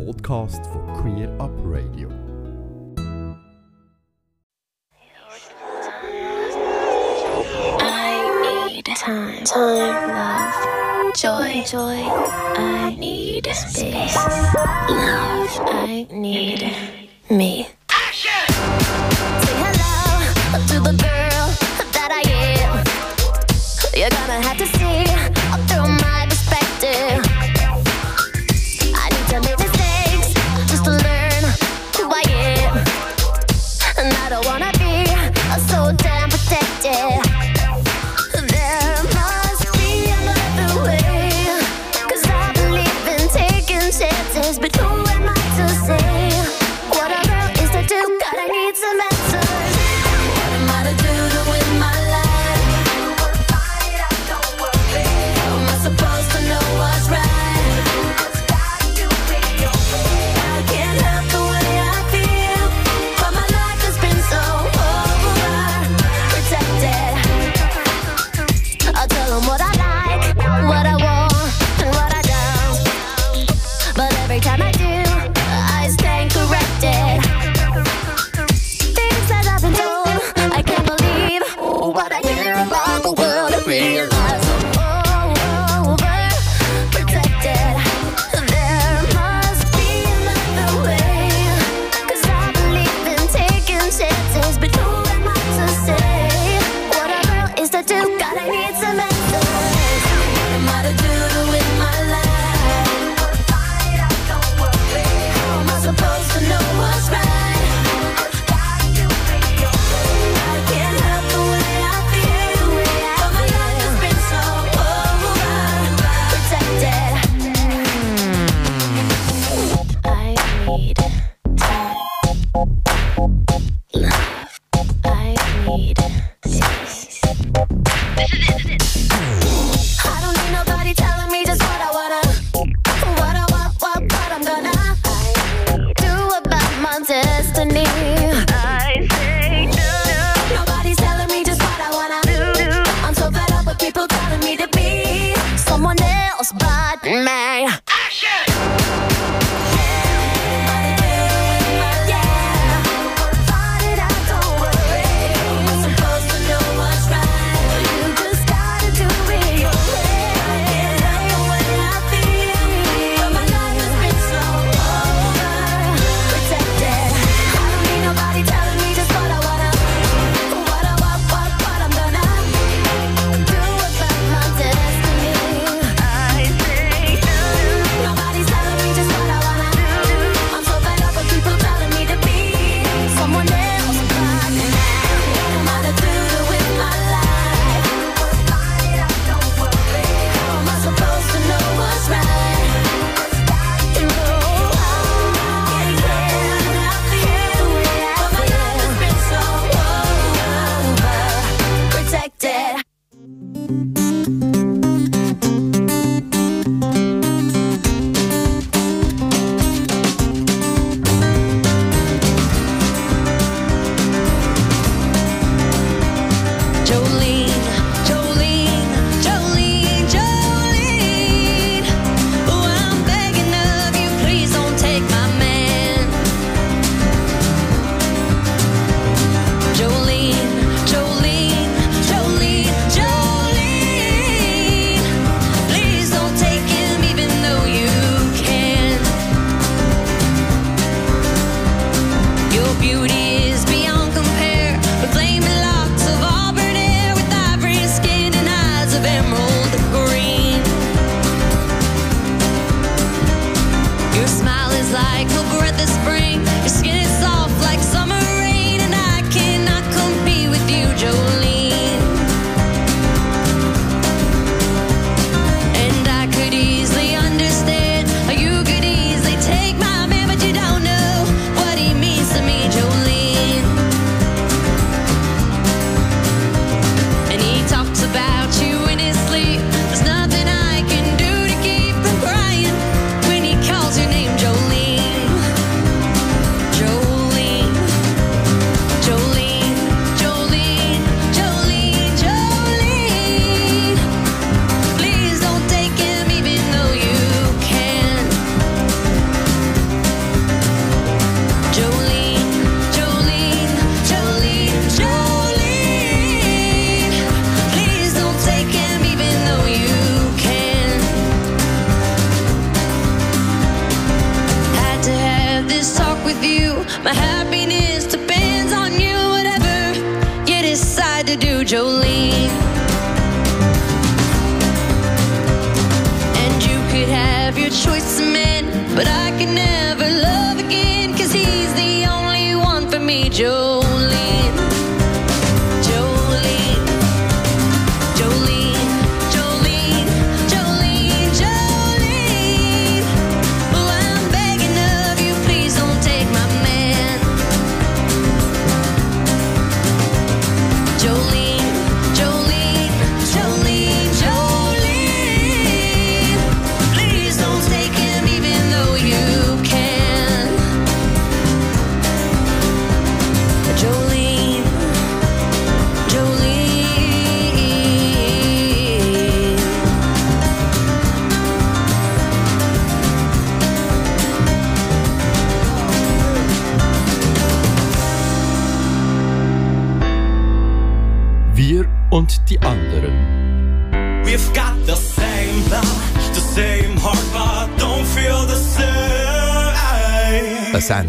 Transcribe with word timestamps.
podcast 0.00 0.64
for 0.72 0.80
Queer 1.00 1.28
Up 1.38 1.50
Radio. 1.56 2.08
I 7.82 8.68
need 8.72 8.86
time, 8.86 9.44
time, 9.44 10.08
love, 10.08 11.14
joy, 11.14 11.62
joy. 11.66 12.02
I 12.56 12.96
need 12.98 13.46
space, 13.46 14.16
love. 14.16 15.50
I 15.68 16.06
need 16.10 16.72
me. 17.30 17.68
Say 18.12 18.36
hello 19.62 20.66
to 20.66 20.80
the 20.80 20.94
girl 20.96 21.46
that 21.92 22.10
I 22.10 22.22
am. 22.64 22.84
You're 23.94 24.10
gonna 24.10 24.40
have 24.48 24.56
to. 24.58 24.79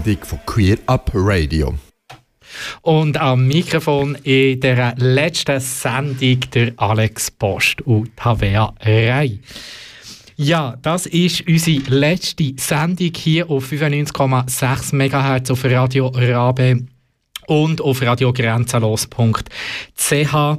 Sendung 0.03 0.23
von 0.23 0.39
Queer 0.47 0.77
Up 0.87 1.11
Radio. 1.13 1.75
Und 2.81 3.17
am 3.17 3.47
Mikrofon 3.47 4.15
in 4.23 4.59
der 4.59 4.95
letzten 4.97 5.59
Sendung 5.59 6.39
der 6.53 6.73
Alex 6.77 7.29
Post 7.29 7.83
und 7.83 8.17
Tavea 8.17 8.73
Rei. 8.79 9.37
Ja, 10.37 10.75
das 10.81 11.05
ist 11.05 11.47
unsere 11.47 11.83
letzte 11.89 12.53
Sendung 12.57 13.11
hier 13.15 13.47
auf 13.49 13.71
95,6 13.71 14.95
MHz 14.95 15.51
auf 15.51 15.63
Radio 15.65 16.07
Rabe 16.07 16.83
und 17.45 17.79
auf 17.79 18.01
radiogrenzenlos.ch. 18.01 20.33
Eine 20.33 20.57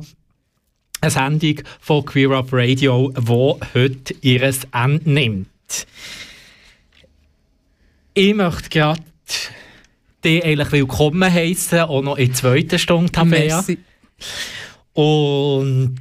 Sendung 1.08 1.56
von 1.80 2.04
Queer 2.04 2.30
Up 2.30 2.52
Radio, 2.52 3.12
die 3.18 3.54
heute 3.74 4.14
ihr 4.20 4.54
Ende 4.72 5.10
nimmt. 5.10 5.48
Ich 8.14 8.34
möchte 8.34 8.68
gerade 8.68 9.00
dich 10.24 10.44
eigentlich 10.44 10.72
willkommen 10.72 11.32
heißen, 11.32 11.80
auch 11.80 12.02
noch 12.02 12.16
in 12.16 12.28
der 12.28 12.34
zweiten 12.34 12.78
Stunde, 12.78 13.12
Tabea. 13.12 13.56
Merci. 13.56 13.78
Und 14.92 16.00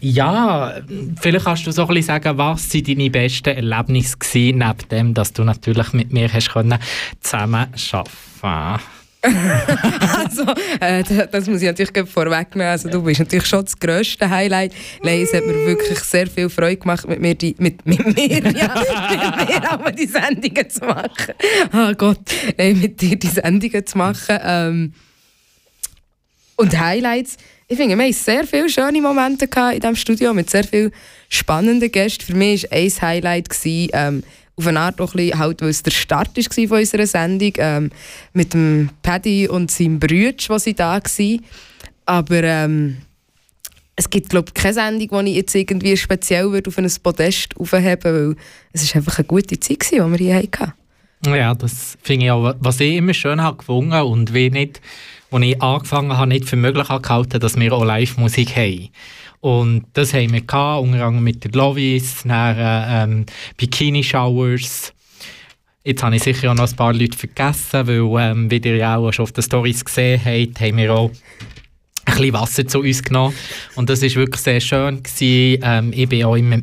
ja, 0.00 0.80
vielleicht 1.20 1.44
kannst 1.44 1.66
du 1.66 1.72
so 1.72 1.82
ein 1.82 1.88
bisschen 1.88 2.04
sagen, 2.04 2.38
was 2.38 2.70
sind 2.70 2.88
deine 2.88 3.10
besten 3.10 3.48
Erlebnisse 3.48 4.16
gewesen, 4.16 4.58
neben 4.58 4.88
dem, 4.90 5.14
dass 5.14 5.32
du 5.32 5.44
natürlich 5.44 5.92
mit 5.92 6.12
mir 6.12 6.32
hast 6.32 6.50
können 6.50 6.78
zusammen 7.20 7.66
arbeiten 7.92 8.82
Also, 10.18 10.44
äh, 10.80 11.02
das 11.30 11.46
muss 11.46 11.62
ich 11.62 11.66
natürlich 11.66 12.08
vorwegnehmen. 12.08 12.68
Also, 12.68 12.88
du 12.88 13.02
bist 13.02 13.20
natürlich 13.20 13.46
schon 13.46 13.64
das 13.64 13.78
grösste 13.78 14.28
Highlight. 14.28 14.72
Nein, 15.02 15.22
es 15.22 15.32
hat 15.32 15.44
mir 15.44 15.66
wirklich 15.66 15.98
sehr 16.00 16.26
viel 16.26 16.48
Freude 16.48 16.76
gemacht, 16.76 17.08
mit 17.08 17.20
mir, 17.20 17.34
die, 17.34 17.54
mit, 17.58 17.84
mit 17.84 18.04
mir, 18.04 18.28
ja, 18.28 18.40
mit 18.40 19.48
mir 19.48 19.72
auch 19.72 19.90
die 19.90 20.06
Sendungen 20.06 20.70
zu 20.70 20.84
machen. 20.84 21.34
Oh 21.72 21.92
Gott, 21.94 22.20
nein, 22.56 22.78
mit 22.80 23.00
dir 23.00 23.16
die 23.16 23.26
Sendungen 23.28 23.86
zu 23.86 23.98
machen. 23.98 24.38
Ähm, 24.42 24.92
und 26.56 26.78
Highlights. 26.78 27.36
Ich 27.68 27.76
finde, 27.76 27.96
wir 27.96 28.04
hatten 28.04 28.14
sehr 28.14 28.46
viele 28.46 28.68
schöne 28.68 29.00
Momente 29.00 29.44
in 29.44 29.80
diesem 29.80 29.96
Studio 29.96 30.34
mit 30.34 30.50
sehr 30.50 30.64
vielen 30.64 30.90
spannenden 31.28 31.90
Gästen. 31.90 32.24
Für 32.24 32.34
mich 32.34 32.64
war 32.64 32.78
ein 32.78 32.92
Highlight, 33.02 33.48
ähm, 33.64 34.22
auf 34.58 34.66
eine 34.66 34.80
Art 34.80 35.00
auch 35.00 35.14
ein 35.14 35.16
bisschen, 35.16 35.38
halt, 35.38 35.62
weil 35.62 35.68
es 35.68 35.82
der 35.82 35.92
Start 35.92 36.36
war 36.36 36.68
von 36.68 36.78
unserer 36.78 37.06
Sendung, 37.06 37.52
ähm, 37.58 37.90
mit 38.32 38.54
dem 38.54 38.90
Paddy 39.02 39.48
und 39.48 39.70
seinem 39.70 40.00
Bruder, 40.00 40.34
wo 40.48 40.58
sie 40.58 40.74
da 40.74 41.00
waren. 41.00 41.40
Aber 42.06 42.42
ähm, 42.42 42.98
es 43.94 44.10
gibt, 44.10 44.30
glaube 44.30 44.48
ich, 44.48 44.54
keine 44.54 44.74
Sendung, 44.74 45.24
die 45.24 45.30
ich 45.30 45.36
jetzt 45.36 45.54
irgendwie 45.54 45.96
speziell 45.96 46.46
auf 46.46 46.78
ein 46.78 46.90
Podest 47.02 47.56
aufheben 47.56 48.04
würde, 48.04 48.28
weil 48.30 48.36
es 48.72 48.82
war 48.82 48.96
einfach 48.96 49.18
eine 49.18 49.26
gute 49.26 49.58
Zeit, 49.58 49.80
gewesen, 49.80 50.12
die 50.12 50.18
wir 50.18 50.26
hier 50.26 50.36
hatten. 50.36 50.72
Ja, 51.26 51.54
das 51.54 51.98
finde 52.02 52.26
ich 52.26 52.30
auch, 52.30 52.54
was 52.60 52.80
ich 52.80 52.94
immer 52.94 53.14
schön 53.14 53.42
habe 53.42 53.56
gefunden 53.56 53.92
und 53.92 54.34
wie 54.34 54.50
nicht, 54.50 54.80
als 55.30 55.42
ich 55.42 55.60
angefangen 55.60 56.16
habe, 56.16 56.28
nicht 56.28 56.48
für 56.48 56.56
möglich 56.56 56.86
gehalten, 56.86 57.40
dass 57.40 57.56
wir 57.56 57.72
auch 57.72 57.84
Live-Musik 57.84 58.54
haben. 58.56 58.88
Und 59.40 59.86
das 59.92 60.14
haben 60.14 60.32
wir 60.32 60.40
gehabt, 60.40 60.82
unter 60.82 61.04
anderem 61.04 61.22
mit 61.22 61.44
der 61.44 61.52
Lovis, 61.52 62.22
dann 62.24 62.56
ähm, 62.58 63.26
Bikini 63.56 64.02
Showers. 64.02 64.92
Jetzt 65.84 66.02
habe 66.02 66.16
ich 66.16 66.22
sicher 66.22 66.50
auch 66.50 66.54
noch 66.54 66.68
ein 66.68 66.76
paar 66.76 66.92
Leute 66.92 67.16
vergessen, 67.16 67.86
weil, 67.86 68.30
ähm, 68.30 68.50
wie 68.50 68.58
ihr 68.58 68.76
ja 68.76 68.96
auch 68.96 69.12
schon 69.12 69.22
auf 69.22 69.32
den 69.32 69.42
Stories 69.42 69.84
gesehen 69.84 70.20
habt, 70.24 70.60
haben 70.60 70.76
wir 70.76 70.92
auch 70.92 71.10
ein 71.10 72.04
bisschen 72.04 72.32
Wasser 72.32 72.66
zu 72.66 72.80
uns 72.80 73.02
genommen. 73.02 73.34
Und 73.76 73.88
das 73.88 74.02
war 74.02 74.14
wirklich 74.14 74.42
sehr 74.42 74.60
schön. 74.60 75.02
Gewesen. 75.02 75.62
Ähm, 75.62 75.92
ich 75.94 76.10
war 76.10 76.30
auch 76.30 76.36
immer 76.36 76.58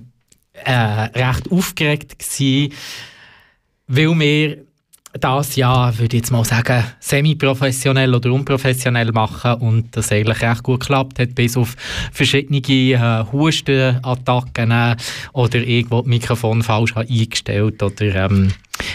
äh, 0.54 0.72
recht 0.72 1.52
aufgeregt, 1.52 2.20
gewesen, 2.20 2.74
weil 3.88 4.20
wir 4.20 4.58
das 5.20 5.56
ja, 5.56 5.98
würde 5.98 6.16
ich 6.16 6.24
jetzt 6.24 6.32
mal 6.32 6.44
sagen, 6.44 6.84
semi-professionell 7.00 8.14
oder 8.14 8.32
unprofessionell 8.32 9.12
machen 9.12 9.56
und 9.56 9.96
das 9.96 10.12
eigentlich 10.12 10.42
recht 10.42 10.64
gut 10.64 10.82
geklappt 10.82 11.20
hat, 11.20 11.36
bis 11.36 11.56
auf 11.58 11.76
verschiedene 12.12 12.60
äh, 12.60 13.26
Hustenattacken 13.32 14.72
äh, 14.72 14.96
oder 15.34 15.60
irgendwo 15.60 16.02
das 16.02 16.08
Mikrofon 16.08 16.64
falsch 16.64 16.96
eingestellt 16.96 17.82
oder 17.82 18.26
ähm, 18.26 18.52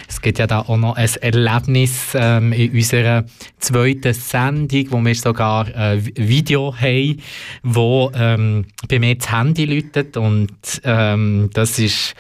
es 0.09 0.21
gibt 0.21 0.39
ja 0.39 0.47
da 0.47 0.61
auch 0.61 0.77
noch 0.77 0.97
ein 0.97 1.09
Erlebnis 1.21 2.09
ähm, 2.15 2.53
in 2.53 2.73
unserer 2.73 3.25
zweiten 3.59 4.13
Sendung, 4.13 4.87
wo 4.91 5.01
wir 5.01 5.15
sogar 5.15 5.75
ein 5.75 6.05
Video 6.17 6.75
haben, 6.77 7.23
wo 7.63 8.13
ähm, 8.15 8.67
bei 8.89 8.99
mir 8.99 9.15
das 9.15 9.33
Handy 9.33 9.65
läutet 9.65 10.19
und 10.19 10.51
ähm, 10.85 11.49
das 11.55 11.79
ist 11.79 12.15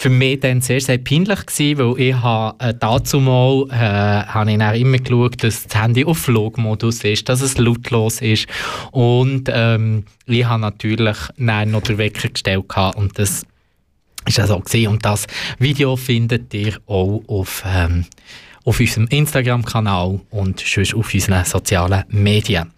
für 0.00 0.10
mich 0.10 0.38
dann 0.38 0.60
sehr, 0.60 0.80
sehr 0.80 0.98
peinlich 0.98 1.44
gewesen, 1.44 1.78
weil 1.78 2.00
ich 2.00 2.14
habe 2.14 2.64
äh, 2.64 2.72
dazu 2.72 3.18
mal 3.18 3.66
äh, 3.68 4.26
habe 4.28 4.52
ich 4.52 4.58
dann 4.58 4.76
immer 4.76 4.98
geschaut, 4.98 5.42
dass 5.42 5.66
das 5.66 5.82
Handy 5.82 6.04
auf 6.04 6.18
Flugmodus 6.18 7.02
ist, 7.02 7.28
dass 7.28 7.40
es 7.40 7.58
lautlos 7.58 8.20
ist 8.20 8.46
und 8.92 9.50
ähm, 9.52 10.04
ich 10.26 10.44
habe 10.44 10.60
natürlich 10.60 11.16
dann 11.36 11.72
noch 11.72 11.82
den 11.82 11.98
Wecker 11.98 12.28
gestellt 12.28 12.66
und 12.94 13.18
das 13.18 13.44
ist 14.24 14.38
ja 14.38 14.46
so 14.46 14.60
gewesen. 14.60 14.86
und 14.86 15.04
das 15.04 15.26
Video 15.58 15.96
findet 15.96 16.54
ihr 16.54 16.76
auch 16.86 17.20
auf 17.26 17.64
ähm, 17.66 18.04
auf 18.68 18.80
unserem 18.80 19.06
Instagram-Kanal 19.08 20.20
und 20.28 20.60
sonst 20.60 20.94
auf 20.94 21.14
unseren 21.14 21.44
sozialen 21.46 22.04
Medien. 22.08 22.70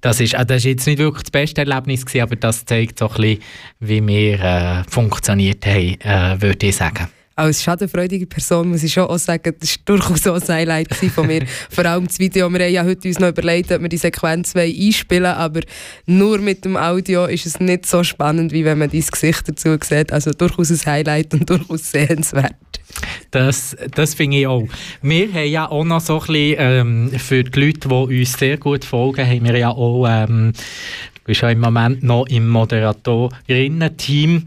Das 0.00 0.20
ist, 0.20 0.34
äh, 0.34 0.44
das 0.44 0.58
ist 0.58 0.64
jetzt 0.64 0.86
nicht 0.86 0.98
wirklich 0.98 1.22
das 1.22 1.30
beste 1.30 1.60
Erlebnis 1.60 2.04
gewesen, 2.04 2.22
aber 2.22 2.34
das 2.34 2.64
zeigt 2.64 2.98
so 2.98 3.08
ein 3.08 3.14
bisschen, 3.14 3.42
wie 3.78 4.06
wir 4.06 4.40
äh, 4.40 4.84
funktioniert 4.88 5.64
haben, 5.64 6.00
äh, 6.00 6.42
würde 6.42 6.66
ich 6.66 6.76
sagen. 6.76 7.08
Als 7.38 7.62
schadenfreudige 7.62 8.26
Person 8.26 8.70
muss 8.70 8.82
ich 8.82 8.94
schon 8.94 9.04
auch 9.04 9.18
sagen, 9.18 9.54
das 9.60 9.76
war 9.76 9.76
durchaus 9.84 10.26
auch 10.26 10.40
ein 10.40 10.54
Highlight 10.54 10.94
von 10.94 11.26
mir. 11.26 11.44
Vor 11.70 11.84
allem 11.84 12.06
das 12.06 12.18
Video. 12.18 12.48
Wir 12.48 12.64
haben 12.64 12.72
ja 12.72 12.82
heute 12.82 13.06
uns 13.08 13.18
noch 13.18 13.28
überlegt, 13.28 13.70
ob 13.72 13.82
wir 13.82 13.90
die 13.90 13.98
Sequenz 13.98 14.56
einspielen 14.56 15.24
wollen, 15.24 15.36
aber 15.36 15.60
nur 16.06 16.38
mit 16.38 16.64
dem 16.64 16.78
Audio 16.78 17.26
ist 17.26 17.44
es 17.44 17.60
nicht 17.60 17.84
so 17.84 18.02
spannend, 18.02 18.52
wie 18.52 18.64
wenn 18.64 18.78
man 18.78 18.88
dein 18.88 19.04
Gesicht 19.04 19.46
dazu 19.46 19.76
sieht. 19.84 20.14
Also 20.14 20.30
durchaus 20.30 20.70
ein 20.70 20.80
Highlight 20.90 21.34
und 21.34 21.50
durchaus 21.50 21.90
sehenswert. 21.90 22.54
Das, 23.32 23.76
das 23.94 24.14
finde 24.14 24.38
ich 24.38 24.46
auch. 24.46 24.66
Wir 25.02 25.30
haben 25.30 25.50
ja 25.50 25.70
auch 25.70 25.84
noch 25.84 26.00
so 26.00 26.18
ein 26.18 26.26
bisschen, 26.26 26.56
ähm, 26.58 27.10
für 27.18 27.44
die 27.44 27.60
Leute, 27.60 27.86
die 27.86 28.20
uns 28.20 28.32
sehr 28.32 28.56
gut 28.56 28.82
folgen, 28.86 29.26
haben 29.26 29.44
wir 29.44 29.58
ja 29.58 29.68
auch, 29.68 30.06
ähm, 30.08 30.54
du 30.54 31.20
bist 31.26 31.42
ja 31.42 31.50
im 31.50 31.60
Moment 31.60 32.02
noch 32.02 32.24
im 32.28 32.48
Moderatorinnen-Team 32.48 34.46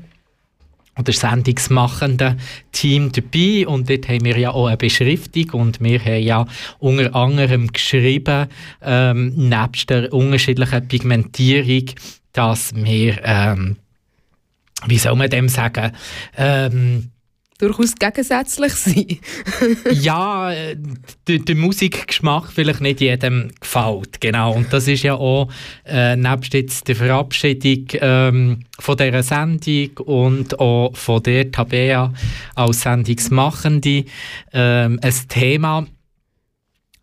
oder 1.00 1.14
sendungsmachenden 1.14 2.40
Team 2.72 3.12
dabei. 3.12 3.66
Und 3.68 3.90
dort 3.90 4.08
haben 4.08 4.26
wir 4.26 4.38
ja 4.38 4.52
auch 4.52 4.68
eine 4.68 4.78
Beschriftung 4.78 5.50
und 5.52 5.82
wir 5.82 6.00
haben 6.00 6.24
ja 6.24 6.46
unter 6.80 7.16
anderem 7.16 7.68
geschrieben, 7.72 8.48
ähm, 8.82 9.34
nebst 9.36 9.90
der 9.90 10.14
unterschiedlichen 10.14 10.88
Pigmentierung, 10.88 11.86
dass 12.34 12.76
wir, 12.76 13.20
ähm, 13.24 13.78
wie 14.86 14.98
soll 14.98 15.16
man 15.16 15.30
dem 15.30 15.50
sagen, 15.50 15.92
ähm, 16.38 17.12
durchaus 17.60 17.94
gegensätzlich 17.96 18.74
sein. 18.74 19.20
ja, 19.92 20.52
äh, 20.52 20.76
der, 21.28 21.40
der 21.40 21.56
Musikgeschmack 21.56 22.52
vielleicht 22.52 22.82
nicht 22.82 23.02
jedem 23.02 23.52
gefällt, 23.60 24.20
genau. 24.20 24.54
Und 24.54 24.74
das 24.74 24.88
ist 24.88 25.04
ja 25.04 25.14
auch 25.14 25.52
äh, 25.86 26.16
nebst 26.16 26.54
jetzt 26.54 26.88
der 26.88 26.96
Verabschiedung 26.96 27.86
ähm, 28.02 28.64
von 28.80 28.98
dieser 28.98 29.24
Sendung 29.24 29.98
und 30.06 30.60
auch 30.60 30.96
von 30.96 31.22
der 31.22 31.52
Tabea 31.52 32.14
als 32.56 32.82
Sendungsmachende 32.82 34.06
ähm, 34.54 35.00
ein 35.02 35.14
Thema. 35.28 35.86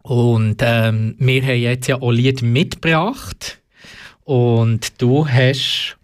Und 0.02 0.56
ähm, 0.60 1.16
wir 1.18 1.42
haben 1.42 1.60
jetzt 1.60 1.88
ja 1.88 2.00
auch 2.00 2.12
Lied 2.12 2.40
mitgebracht 2.40 3.60
und 4.24 5.02
du 5.02 5.28
hast 5.28 5.95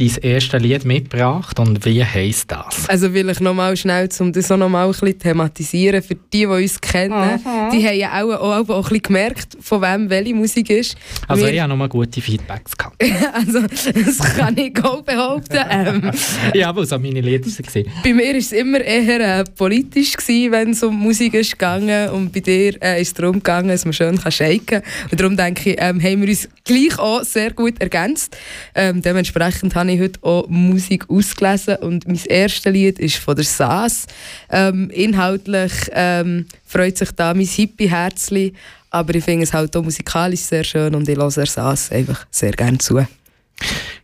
dein 0.00 0.16
erstes 0.22 0.60
Lied 0.62 0.84
mitgebracht 0.84 1.58
und 1.58 1.84
wie 1.84 2.04
heisst 2.04 2.50
das? 2.50 2.88
Also 2.88 3.12
will 3.12 3.28
ich 3.28 3.40
nochmal 3.40 3.76
schnell, 3.76 4.08
um 4.18 4.32
das 4.32 4.50
auch 4.50 4.56
nochmal 4.56 4.86
ein 4.86 4.92
bisschen 4.92 5.18
thematisieren, 5.18 6.02
für 6.02 6.14
die, 6.14 6.40
die 6.40 6.46
uns 6.46 6.80
kennen, 6.80 7.40
die 7.72 7.86
haben 7.86 7.96
ja 7.98 8.22
auch, 8.22 8.30
auch, 8.40 8.68
auch 8.68 8.76
ein 8.76 8.82
bisschen 8.84 9.02
gemerkt, 9.02 9.56
von 9.60 9.82
wem 9.82 10.08
welche 10.08 10.34
Musik 10.34 10.70
ist. 10.70 10.96
Also 11.28 11.44
Wir- 11.44 11.52
ich 11.52 11.60
habe 11.60 11.68
nochmal 11.70 11.88
gute 11.88 12.20
Feedbacks 12.20 12.76
gehabt. 12.76 12.96
also 13.34 13.60
das 13.60 14.36
kann 14.36 14.56
ich 14.56 14.82
auch 14.84 15.02
behaupten. 15.02 15.58
Ähm, 15.70 16.10
ja, 16.54 16.68
aber 16.70 16.86
so 16.86 16.98
meine 16.98 17.20
Lieder 17.20 17.46
waren. 17.46 17.84
bei 18.02 18.14
mir 18.14 18.28
war 18.28 18.34
es 18.34 18.52
immer 18.52 18.80
eher 18.80 19.40
äh, 19.40 19.44
politisch, 19.44 20.12
gewesen, 20.16 20.52
wenn 20.52 20.70
es 20.70 20.82
um 20.82 20.96
Musik 20.98 21.34
ist 21.34 21.52
gegangen 21.52 22.10
und 22.10 22.32
bei 22.32 22.40
dir 22.40 22.82
äh, 22.82 23.00
ist 23.00 23.08
es 23.08 23.14
darum 23.14 23.34
gegangen, 23.34 23.68
dass 23.68 23.84
man 23.84 23.92
schön 23.92 24.18
kann 24.18 24.32
shaken 24.32 24.66
kann. 24.66 24.82
Und 25.10 25.20
darum 25.20 25.36
denke 25.36 25.70
ich, 25.70 25.76
ähm, 25.78 26.02
haben 26.02 26.22
wir 26.22 26.28
uns 26.28 26.48
gleich 26.64 26.98
auch 26.98 27.22
sehr 27.22 27.52
gut 27.52 27.80
ergänzt. 27.80 28.36
Ähm, 28.74 29.02
dementsprechend 29.02 29.74
habe 29.74 29.89
ich 29.90 30.00
heute 30.00 30.22
auch 30.22 30.48
Musik 30.48 31.08
ausgelesen 31.08 31.76
und 31.76 32.06
mein 32.06 32.20
erstes 32.26 32.72
Lied 32.72 32.98
ist 32.98 33.16
von 33.16 33.36
der 33.36 33.44
Saas. 33.44 34.06
Ähm, 34.50 34.90
inhaltlich 34.90 35.72
ähm, 35.92 36.46
freut 36.66 36.96
sich 36.96 37.10
da 37.12 37.34
mein 37.34 37.46
Hippie-Herzli, 37.46 38.52
aber 38.90 39.14
ich 39.14 39.24
finde 39.24 39.44
es 39.44 39.52
halt 39.52 39.76
auch 39.76 39.82
musikalisch 39.82 40.40
sehr 40.40 40.64
schön 40.64 40.94
und 40.94 41.08
ich 41.08 41.16
höre 41.16 41.30
der 41.30 41.46
Saas 41.46 41.90
einfach 41.92 42.26
sehr 42.30 42.52
gerne 42.52 42.78
zu. 42.78 43.04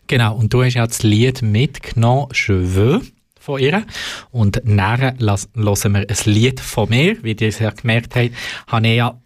Genau, 0.07 0.37
und 0.37 0.53
du 0.53 0.63
hast 0.63 0.75
ja 0.75 0.87
das 0.87 1.03
Lied 1.03 1.43
mitgenommen, 1.43 2.29
«Cheveux» 2.33 3.03
von 3.41 3.61
ihr. 3.61 3.85
Und 4.31 4.61
nachher 4.65 5.15
hören 5.19 5.93
wir 5.95 6.07
ein 6.09 6.17
Lied 6.25 6.61
von 6.61 6.89
mir. 6.89 7.23
Wie 7.23 7.33
ihr 7.33 7.49
es 7.49 7.59
ja 7.59 7.71
gemerkt 7.71 8.15
habt, 8.15 8.31
habe 8.67 8.89
ich 8.89 8.97
ja 8.97 9.19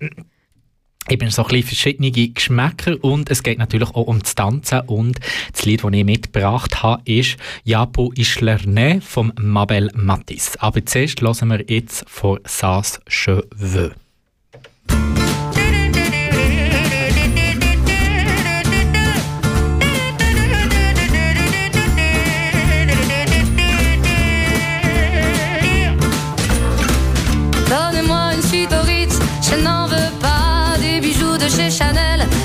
eben 1.11 1.31
so 1.31 1.45
ein 1.45 1.62
verschiedene 1.62 2.11
Geschmäcker 2.11 2.97
und 3.02 3.31
es 3.31 3.43
geht 3.43 3.59
natürlich 3.59 3.90
auch 3.90 4.07
um 4.07 4.21
das 4.21 4.35
Tanzen 4.35 4.81
und 4.87 5.21
das 5.52 5.64
Lied, 5.64 5.85
das 5.85 5.93
ich 5.93 6.05
mitgebracht 6.05 6.83
habe, 6.83 7.02
ist 7.05 7.37
«Japo 7.64 8.12
Ischlerne» 8.14 9.00
von 9.00 9.33
Mabel 9.40 9.90
Mattis. 9.95 10.57
Aber 10.59 10.85
zuerst 10.85 11.21
hören 11.21 11.49
wir 11.49 11.64
jetzt 11.69 12.05
von 12.09 12.38
«Sas 12.45 13.00
Cheveux». 13.09 13.95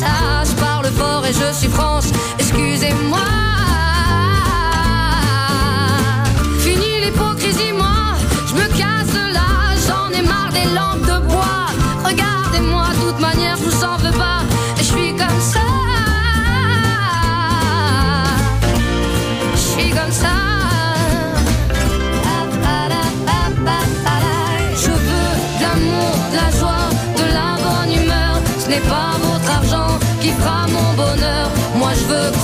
Je 0.00 0.54
parle 0.60 0.86
fort 0.86 1.26
et 1.26 1.32
je 1.32 1.52
suis 1.52 1.68
France, 1.68 2.10
excusez-moi. 2.38 3.47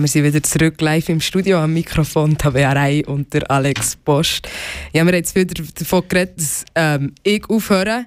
Wir 0.00 0.08
sind 0.08 0.24
wieder 0.24 0.42
zurück 0.42 0.80
live 0.80 1.08
im 1.10 1.20
Studio 1.20 1.58
am 1.58 1.74
Mikrofon, 1.74 2.38
Tabea 2.38 2.72
Rey 2.72 3.04
und 3.04 3.34
der 3.34 3.50
Alex 3.50 3.94
Post. 3.96 4.48
Ja, 4.92 5.02
wir 5.04 5.12
haben 5.12 5.14
jetzt 5.14 5.34
wieder 5.34 5.62
davon 5.74 6.02
geredet, 6.08 6.38
dass 6.38 6.64
ähm, 6.74 7.12
ich 7.22 7.48
aufhöre 7.50 8.06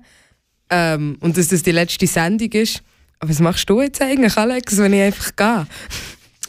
ähm, 0.71 1.17
und 1.19 1.37
dass 1.37 1.49
das 1.49 1.61
die 1.61 1.71
letzte 1.71 2.07
Sendung 2.07 2.51
ist. 2.53 2.81
Aber 3.19 3.29
was 3.29 3.39
machst 3.39 3.69
du 3.69 3.81
jetzt 3.81 4.01
eigentlich, 4.01 4.35
Alex, 4.35 4.77
wenn 4.79 4.93
ich 4.93 5.01
einfach 5.01 5.35
gehe? 5.35 5.67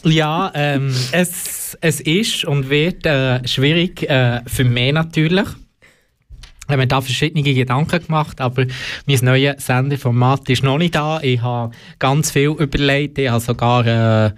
Ja, 0.04 0.52
ähm, 0.54 0.94
es, 1.12 1.76
es 1.82 2.00
ist 2.00 2.44
und 2.46 2.70
wird 2.70 3.04
äh, 3.04 3.46
schwierig 3.46 4.08
äh, 4.08 4.40
für 4.46 4.64
mich 4.64 4.92
natürlich. 4.92 5.48
Ich 5.48 6.68
habe 6.68 6.78
mir 6.78 6.86
da 6.86 7.00
verschiedene 7.00 7.42
Gedanken 7.42 8.04
gemacht, 8.04 8.40
aber 8.40 8.64
mein 9.06 9.18
neues 9.22 9.66
Sendeformat 9.66 10.48
ist 10.48 10.62
noch 10.62 10.78
nicht 10.78 10.94
da. 10.94 11.20
Ich 11.20 11.42
habe 11.42 11.72
ganz 11.98 12.30
viel 12.30 12.48
überlegt. 12.58 13.18
Ich 13.18 13.28
habe 13.28 13.40
sogar 13.40 13.86
äh, 13.86 14.32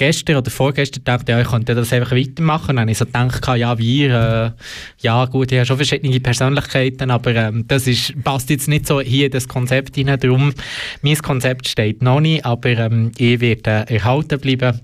gestern 0.00 0.36
oder 0.36 0.50
vorgestern 0.50 1.04
gedacht, 1.04 1.28
ja, 1.28 1.38
ich 1.38 1.48
könnte 1.48 1.74
das 1.74 1.92
einfach 1.92 2.12
weitermachen. 2.12 2.68
Dann 2.68 2.80
habe 2.80 2.90
ich 2.90 2.96
so 2.98 3.04
gedacht, 3.04 3.46
ja, 3.58 3.78
wir, 3.78 4.54
äh, 4.56 4.62
ja 5.02 5.26
gut, 5.26 5.52
ich 5.52 5.58
habe 5.58 5.66
schon 5.66 5.76
verschiedene 5.76 6.18
Persönlichkeiten, 6.20 7.10
aber 7.10 7.34
ähm, 7.34 7.66
das 7.68 7.86
ist, 7.86 8.14
passt 8.24 8.48
jetzt 8.48 8.66
nicht 8.66 8.86
so 8.86 9.02
hier 9.02 9.26
in 9.26 9.32
das 9.32 9.46
Konzept 9.46 9.96
hinein. 9.96 10.18
Darum, 10.18 10.54
mein 11.02 11.18
Konzept 11.18 11.68
steht 11.68 12.00
noch 12.02 12.20
nicht, 12.20 12.46
aber 12.46 12.70
ähm, 12.70 13.12
ich 13.18 13.40
werde 13.40 13.84
äh, 13.88 13.96
erhalten 13.96 14.40
bleiben. 14.40 14.80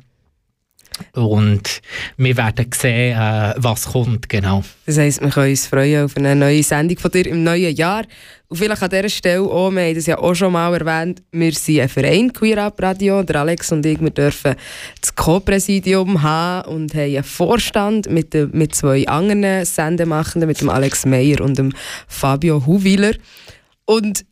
Und 1.13 1.81
wir 2.17 2.37
werden 2.37 2.71
sehen, 2.75 3.19
äh, 3.19 3.55
was 3.57 3.87
kommt, 3.87 4.29
genau. 4.29 4.63
Das 4.87 4.99
heisst, 4.99 5.21
wir 5.21 5.31
können 5.31 5.51
uns 5.51 5.67
freuen 5.67 6.05
auf 6.05 6.17
eine 6.17 6.35
neue 6.35 6.63
Sendung 6.63 6.99
von 6.99 7.11
dir 7.11 7.27
im 7.27 7.43
neuen 7.43 7.75
Jahr. 7.75 8.05
Und 8.49 8.59
vielleicht 8.59 8.83
an 8.83 8.91
dieser 8.91 9.09
Stelle 9.09 9.43
auch, 9.43 9.71
wir 9.73 9.83
haben 9.83 9.95
das 9.95 10.07
ja 10.07 10.19
auch 10.19 10.35
schon 10.35 10.53
mal 10.53 10.73
erwähnt, 10.73 11.23
wir 11.33 11.53
sind 11.53 11.81
ein 11.81 11.89
Verein, 11.89 12.33
Queer 12.33 12.63
Up 12.65 12.81
Radio, 12.81 13.23
der 13.23 13.37
Alex 13.37 13.73
und 13.73 13.85
ich, 13.85 14.01
wir 14.01 14.11
dürfen 14.11 14.55
das 15.01 15.15
Co-Präsidium 15.15 16.23
haben 16.23 16.69
und 16.69 16.95
haben 16.95 17.15
einen 17.15 17.25
Vorstand 17.25 18.09
mit, 18.09 18.35
de, 18.35 18.49
mit 18.53 18.75
zwei 18.75 19.07
anderen 19.09 19.65
Sendemachenden, 19.65 20.47
mit 20.47 20.61
dem 20.61 20.69
Alex 20.69 21.07
Meyer 21.07 21.41
und 21.41 21.59
dem 21.59 21.73
Fabio 22.07 22.65
Huwiler. 22.65 23.15
Und 23.85 24.25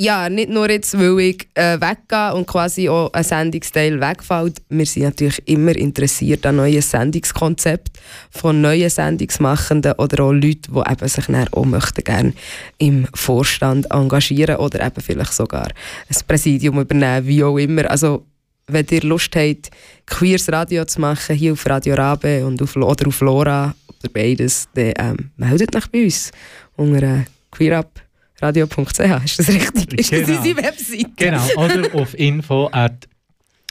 ja, 0.00 0.28
nicht 0.28 0.48
nur 0.48 0.70
jetzt, 0.70 0.96
weil 0.96 1.18
ich 1.20 1.48
äh, 1.54 1.80
weggehe 1.80 2.34
und 2.34 2.46
quasi 2.46 2.88
auch 2.88 3.12
ein 3.12 3.24
Sendungsteil 3.24 4.00
wegfällt. 4.00 4.62
Wir 4.68 4.86
sind 4.86 5.02
natürlich 5.04 5.42
immer 5.46 5.74
interessiert 5.74 6.46
an 6.46 6.56
neuen 6.56 6.80
Sendungskonzepten 6.80 7.92
von 8.30 8.60
neuen 8.60 8.90
Sendungsmachenden 8.90 9.92
oder 9.94 10.22
auch 10.22 10.32
Leuten, 10.32 10.72
die 10.72 10.92
eben 10.92 11.08
sich 11.08 11.24
auch 11.50 11.64
möchten 11.64 12.04
gerne 12.04 12.32
im 12.78 13.08
Vorstand 13.14 13.90
engagieren 13.90 14.56
oder 14.56 14.86
eben 14.86 15.00
vielleicht 15.00 15.34
sogar 15.34 15.66
ein 15.66 16.26
Präsidium 16.26 16.80
übernehmen, 16.80 17.26
wie 17.26 17.42
auch 17.42 17.58
immer. 17.58 17.90
Also, 17.90 18.24
wenn 18.68 18.86
ihr 18.90 19.02
Lust 19.02 19.34
habt, 19.34 19.70
queers 20.06 20.52
Radio 20.52 20.84
zu 20.84 21.00
machen, 21.00 21.34
hier 21.34 21.54
auf 21.54 21.66
Radio 21.66 21.96
Rabe 21.96 22.46
und 22.46 22.62
auf, 22.62 22.76
oder 22.76 23.08
auf 23.08 23.20
Lora 23.20 23.74
oder 23.98 24.12
beides, 24.12 24.68
dann 24.74 24.92
ähm, 24.98 25.30
meldet 25.36 25.74
euch 25.74 25.86
bei 25.88 26.04
uns 26.04 26.30
unter 26.76 27.02
äh, 27.02 27.24
queerup 27.50 28.07
radio.ch, 28.40 29.24
ist 29.24 29.38
das 29.38 29.48
richtig? 29.48 29.98
Ist 29.98 30.12
das 30.12 30.20
Genau. 30.26 30.38
unsere 30.38 30.56
Webseite? 30.62 31.10
Genau, 31.16 31.46
oder 31.56 31.94
auf 32.00 32.18
info 32.18 32.68
at 32.72 33.08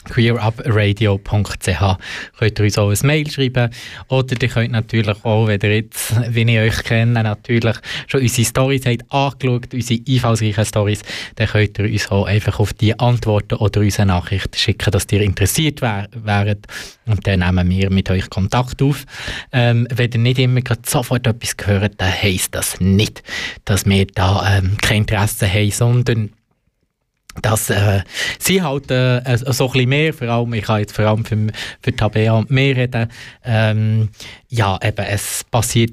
queerupradio.ch 0.08 1.98
könnt 2.38 2.58
ihr 2.58 2.64
uns 2.64 2.78
auch 2.78 2.90
ein 2.90 2.98
Mail 3.06 3.30
schreiben 3.30 3.70
oder 4.08 4.36
ihr 4.40 4.48
könnt 4.48 4.72
natürlich 4.72 5.24
auch, 5.24 5.46
wenn 5.46 5.60
ihr 5.60 5.76
jetzt, 5.76 6.14
wie 6.34 6.42
ich 6.42 6.58
euch 6.58 6.84
kenne, 6.84 7.22
natürlich 7.22 7.76
schon 8.06 8.22
unsere 8.22 8.46
Stories 8.46 8.86
habt 8.86 9.12
angeschaut, 9.12 9.74
unsere 9.74 10.00
einfallsreichen 10.08 10.64
Stories, 10.64 11.02
dann 11.36 11.48
könnt 11.48 11.78
ihr 11.78 11.84
uns 11.84 12.10
auch 12.10 12.26
einfach 12.26 12.58
auf 12.58 12.72
die 12.72 12.98
antworten 12.98 13.54
oder 13.56 13.80
uns 13.80 13.98
eine 13.98 14.12
Nachricht 14.12 14.56
schicken, 14.56 14.90
dass 14.90 15.06
ihr 15.10 15.20
interessiert 15.20 15.82
wär, 15.82 16.08
wäret 16.12 16.66
und 17.06 17.26
dann 17.26 17.40
nehmen 17.40 17.68
wir 17.70 17.90
mit 17.90 18.10
euch 18.10 18.28
Kontakt 18.30 18.82
auf. 18.82 19.04
Ähm, 19.52 19.86
wenn 19.94 20.12
ihr 20.12 20.18
nicht 20.18 20.38
immer 20.38 20.60
gerade 20.60 20.82
sofort 20.86 21.26
etwas 21.26 21.56
gehört, 21.56 21.94
dann 21.98 22.12
heisst 22.12 22.54
das 22.54 22.80
nicht, 22.80 23.22
dass 23.64 23.86
wir 23.86 24.06
da 24.06 24.58
ähm, 24.58 24.76
kein 24.80 24.98
Interesse 24.98 25.52
haben, 25.52 25.70
sondern 25.70 26.30
dass 27.42 27.70
äh, 27.70 28.02
sie 28.38 28.62
halt 28.62 28.90
äh, 28.90 29.18
äh, 29.18 29.36
so 29.38 29.66
ein 29.66 29.72
bisschen 29.72 29.88
mehr, 29.88 30.14
vor 30.14 30.28
allem, 30.28 30.52
ich 30.54 30.64
kann 30.64 30.80
jetzt 30.80 30.94
vor 30.94 31.04
allem 31.06 31.24
für, 31.24 31.36
für 31.82 31.94
Tabea 31.96 32.32
und 32.32 32.50
mehr 32.50 32.76
reden, 32.76 33.08
ähm, 33.44 34.08
ja, 34.48 34.78
eben, 34.82 35.04
es 35.06 35.44
passiert, 35.50 35.92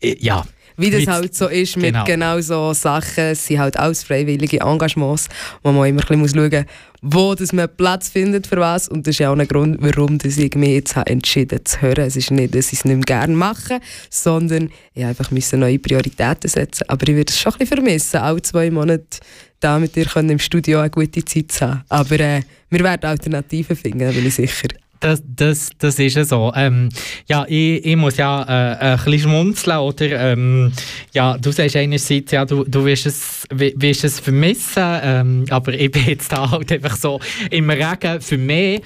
äh, 0.00 0.16
ja. 0.18 0.44
Wie 0.76 0.90
das 0.90 1.00
Mit- 1.00 1.08
halt 1.10 1.34
so 1.34 1.48
ist 1.48 1.76
mit 1.76 1.92
genau. 1.92 2.04
genau, 2.04 2.40
so 2.40 2.72
Sachen, 2.72 3.24
es 3.24 3.46
sind 3.46 3.58
halt 3.58 3.76
alles 3.76 4.02
freiwillige 4.04 4.60
Engagements, 4.60 5.28
wo 5.62 5.70
man 5.70 5.86
immer 5.88 6.00
ein 6.00 6.20
bisschen 6.22 6.34
schauen 6.34 6.50
muss, 6.50 6.66
wo 7.02 7.34
dass 7.34 7.52
man 7.52 7.68
Platz 7.76 8.08
findet 8.08 8.46
für 8.46 8.58
was. 8.58 8.88
Und 8.88 9.06
das 9.06 9.16
ist 9.16 9.18
ja 9.18 9.30
auch 9.30 9.36
ein 9.36 9.46
Grund, 9.48 9.76
warum 9.80 10.18
dass 10.18 10.38
ich 10.38 10.54
mich 10.54 10.70
jetzt 10.70 10.96
habe 10.96 11.10
entschieden 11.10 11.64
zu 11.64 11.82
hören. 11.82 12.04
Es 12.06 12.16
ist 12.16 12.30
nicht, 12.30 12.54
dass 12.54 12.72
ich 12.72 12.78
es 12.78 12.84
nicht 12.84 12.94
mehr 12.94 13.04
gerne 13.04 13.34
mache, 13.34 13.80
sondern 14.08 14.70
ich 14.94 15.04
einfach 15.04 15.30
müssen 15.32 15.60
neue 15.60 15.78
Prioritäten 15.78 16.48
setzen. 16.48 16.84
Aber 16.88 17.06
ich 17.08 17.14
würde 17.14 17.30
es 17.30 17.38
schon 17.38 17.52
ein 17.52 17.58
bisschen 17.58 17.76
vermissen, 17.76 18.20
alle 18.20 18.40
zwei 18.42 18.70
Monate 18.70 19.18
da 19.60 19.78
mit 19.78 19.94
dir 19.94 20.06
können 20.06 20.30
im 20.30 20.38
Studio 20.38 20.78
eine 20.78 20.90
gute 20.90 21.24
Zeit 21.24 21.52
zu 21.52 21.66
haben. 21.66 21.84
Aber 21.88 22.18
äh, 22.18 22.42
wir 22.70 22.80
werden 22.80 23.06
Alternativen 23.06 23.76
finden, 23.76 24.12
bin 24.12 24.26
ich 24.26 24.34
sicher. 24.34 24.68
Das, 25.02 25.20
das, 25.26 25.70
das 25.78 25.98
ist 25.98 26.14
ja 26.16 26.24
so. 26.24 26.52
Ähm, 26.54 26.88
ja, 27.28 27.44
ich, 27.48 27.84
ich 27.84 27.96
muss 27.96 28.16
ja 28.16 28.42
äh, 28.44 28.76
ein 28.94 28.96
bisschen 29.04 29.18
schmunzeln, 29.30 29.78
oder? 29.78 30.32
Ähm, 30.32 30.72
ja, 31.12 31.36
du 31.36 31.50
sagst 31.50 31.74
einerseits, 31.76 32.30
ja, 32.30 32.44
du, 32.44 32.62
du 32.64 32.84
wirst, 32.84 33.06
es, 33.06 33.44
wi- 33.52 33.74
wirst 33.76 34.04
es 34.04 34.20
vermissen, 34.20 34.82
ähm, 35.02 35.44
aber 35.50 35.74
ich 35.74 35.90
bin 35.90 36.04
jetzt 36.06 36.30
da 36.32 36.48
halt 36.50 36.70
einfach 36.70 36.96
so 36.96 37.18
im 37.50 37.68
Regen 37.68 38.20
für 38.20 38.38
mich. 38.38 38.80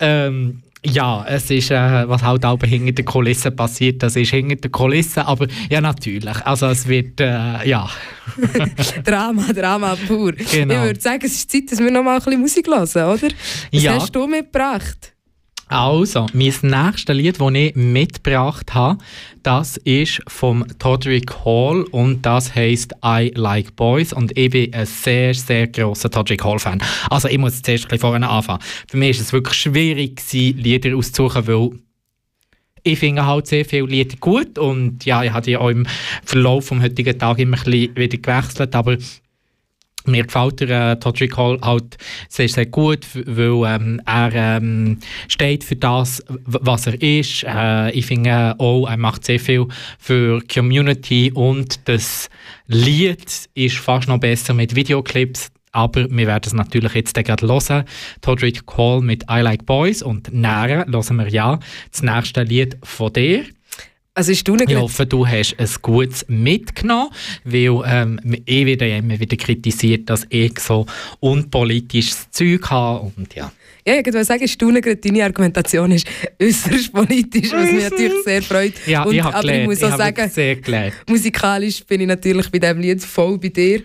Ähm, 0.00 0.62
ja, 0.84 1.24
es 1.28 1.50
ist, 1.50 1.70
äh, 1.70 2.08
was 2.08 2.22
halt 2.22 2.44
auch 2.44 2.58
hinter 2.64 2.92
den 2.92 3.04
Kulissen 3.04 3.54
passiert, 3.54 4.02
das 4.02 4.16
ist 4.16 4.30
hinter 4.30 4.56
den 4.56 4.72
Kulissen, 4.72 5.20
aber 5.20 5.46
ja, 5.68 5.80
natürlich. 5.80 6.34
Also 6.44 6.66
es 6.68 6.88
wird, 6.88 7.20
äh, 7.20 7.68
ja. 7.68 7.88
Drama, 9.04 9.52
Drama 9.52 9.96
pur. 10.08 10.32
Genau. 10.32 10.74
Ich 10.74 10.80
würde 10.80 11.00
sagen, 11.00 11.20
es 11.24 11.32
ist 11.34 11.50
Zeit, 11.52 11.70
dass 11.70 11.78
wir 11.78 11.90
noch 11.90 12.02
mal 12.02 12.16
ein 12.16 12.24
bisschen 12.24 12.40
Musik 12.40 12.66
hören, 12.66 12.82
oder? 12.82 13.18
Was 13.18 13.28
Ja. 13.82 13.94
hast 13.94 14.14
du 14.16 14.26
mitgebracht? 14.26 15.12
Also, 15.72 16.26
mein 16.32 16.52
nächstes 16.62 17.16
Lied, 17.16 17.40
das 17.40 17.54
ich 17.54 17.76
mitgebracht 17.76 18.74
habe, 18.74 18.98
das 19.44 19.76
ist 19.76 20.20
vom 20.26 20.66
Todrick 20.80 21.32
Hall 21.44 21.84
und 21.92 22.26
das 22.26 22.56
heisst 22.56 22.92
I 23.04 23.30
Like 23.36 23.76
Boys 23.76 24.12
und 24.12 24.36
ich 24.36 24.50
bin 24.50 24.74
ein 24.74 24.84
sehr, 24.84 25.32
sehr 25.32 25.68
grosser 25.68 26.10
Todrick 26.10 26.42
Hall-Fan. 26.42 26.82
Also 27.08 27.28
ich 27.28 27.38
muss 27.38 27.62
zuerst 27.62 27.92
ein 27.92 28.00
vorne 28.00 28.28
anfangen. 28.28 28.58
Für 28.88 28.96
mich 28.96 29.10
ist 29.10 29.20
es 29.20 29.32
wirklich 29.32 29.54
schwierig, 29.54 30.20
Lieder 30.32 30.96
auszusuchen, 30.96 31.46
weil 31.46 31.70
ich 32.82 32.98
finde 32.98 33.24
halt 33.24 33.46
sehr 33.46 33.64
viele 33.64 33.86
Lieder 33.86 34.16
gut 34.16 34.58
und 34.58 35.04
ja, 35.04 35.22
ich 35.22 35.30
habe 35.30 35.46
die 35.46 35.56
auch 35.56 35.68
im 35.68 35.86
Verlauf 36.24 36.70
des 36.70 36.80
heutigen 36.80 37.16
Tages 37.16 37.42
immer 37.44 37.56
ein 37.58 37.62
bisschen 37.62 37.94
wieder 37.96 38.18
gewechselt, 38.18 38.74
aber 38.74 38.96
mir 40.04 40.24
gefällt 40.24 40.60
der 40.60 40.92
äh, 40.92 40.96
Todrick 40.98 41.36
Hall 41.36 41.58
halt 41.62 41.96
sehr, 42.28 42.48
sehr 42.48 42.66
gut, 42.66 43.06
weil 43.26 43.74
ähm, 43.74 44.00
er 44.06 44.32
ähm, 44.34 44.98
steht 45.28 45.64
für 45.64 45.76
das, 45.76 46.22
was 46.44 46.86
er 46.86 47.00
ist. 47.00 47.44
Äh, 47.44 47.90
ich 47.92 48.06
finde 48.06 48.54
auch, 48.58 48.86
er 48.86 48.96
macht 48.96 49.24
sehr 49.24 49.40
viel 49.40 49.66
für 49.98 50.40
die 50.40 50.46
Community 50.48 51.32
und 51.32 51.88
das 51.88 52.30
Lied 52.66 53.48
ist 53.54 53.76
fast 53.76 54.08
noch 54.08 54.18
besser 54.18 54.54
mit 54.54 54.74
Videoclips. 54.74 55.50
Aber 55.72 56.10
wir 56.10 56.26
werden 56.26 56.42
es 56.44 56.52
natürlich 56.52 56.94
jetzt 56.94 57.14
gerade 57.14 57.46
hören. 57.46 57.84
Todrick 58.22 58.62
Hall 58.76 59.00
mit 59.00 59.24
I 59.30 59.40
Like 59.40 59.66
Boys 59.66 60.02
und 60.02 60.32
näher 60.32 60.84
hören 60.90 61.16
wir 61.16 61.28
ja 61.28 61.60
das 61.92 62.02
nächste 62.02 62.42
Lied 62.42 62.76
von 62.82 63.12
dir. 63.12 63.44
Also 64.12 64.32
nicht 64.32 64.48
Ich 64.48 64.76
hoffe, 64.76 65.06
du 65.06 65.26
hast 65.26 65.54
ein 65.58 65.68
gutes 65.82 66.24
mitgenommen, 66.28 67.10
weil 67.44 67.82
ähm, 67.86 68.20
ich 68.44 68.66
werde 68.66 68.88
ja 68.88 68.98
immer 68.98 69.18
wieder 69.18 69.36
kritisiert, 69.36 70.10
dass 70.10 70.26
ich 70.30 70.58
so 70.58 70.84
unpolitisches 71.20 72.28
Zeug 72.30 72.68
habe 72.70 73.12
und 73.16 73.34
ja. 73.34 73.52
Ja, 73.86 73.94
ich 73.94 74.04
wollte 74.06 74.24
sagen, 74.24 74.46
staune 74.46 74.80
gerade, 74.80 74.96
deine 74.96 75.24
Argumentation 75.24 75.92
ist 75.92 76.06
äußerst 76.42 76.92
politisch, 76.92 77.52
was 77.52 77.72
mich 77.72 77.88
natürlich 77.88 78.24
sehr 78.24 78.42
freut. 78.42 78.74
Ja, 78.86 79.04
Und, 79.04 79.14
ich 79.14 79.22
habe 79.22 79.36
aber 79.36 79.44
ich 79.44 79.50
gelernt, 79.50 79.68
muss 79.68 79.82
ich 79.82 79.96
sagen, 79.96 80.30
sehr 80.30 80.56
gelernt. 80.56 80.94
musikalisch 81.08 81.84
bin 81.84 82.00
ich 82.02 82.06
natürlich 82.08 82.50
bei 82.50 82.58
diesem 82.58 82.80
Lied 82.80 83.02
voll 83.02 83.38
bei 83.38 83.48
dir. 83.48 83.82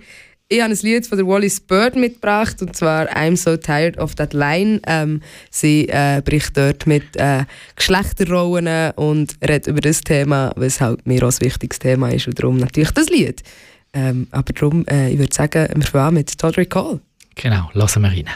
Ich 0.48 0.62
habe 0.62 0.72
ein 0.72 0.78
Lied 0.84 1.08
von 1.08 1.18
der 1.18 1.26
Wallis 1.26 1.60
Bird 1.60 1.96
mitgebracht 1.96 2.62
und 2.62 2.76
zwar 2.76 3.08
I'm 3.08 3.36
so 3.36 3.58
tired 3.58 3.98
of 3.98 4.14
that 4.16 4.32
line. 4.32 4.80
Ähm, 4.86 5.22
sie 5.50 5.90
äh, 5.90 6.22
bricht 6.24 6.56
dort 6.56 6.86
mit 6.86 7.16
äh, 7.16 7.46
Geschlechterrollen 7.76 8.92
und 8.92 9.36
redet 9.42 9.66
über 9.66 9.82
das 9.82 10.02
Thema, 10.02 10.54
was 10.56 10.80
halt 10.80 11.08
mir 11.08 11.24
auch 11.24 11.32
ein 11.32 11.42
wichtiges 11.42 11.80
Thema 11.80 12.10
ist 12.10 12.28
und 12.28 12.38
darum 12.38 12.58
natürlich 12.58 12.92
das 12.92 13.10
Lied. 13.10 13.42
Ähm, 13.94 14.28
aber 14.30 14.54
darum, 14.54 14.86
äh, 14.88 15.10
ich 15.12 15.18
würde 15.18 15.34
sagen, 15.34 15.68
wir 15.74 15.88
fangen 15.88 16.06
an 16.06 16.14
mit 16.14 16.38
Todrick 16.38 16.76
Hall. 16.76 17.00
Genau, 17.34 17.72
lassen 17.74 18.04
wir 18.04 18.10
rein. 18.10 18.30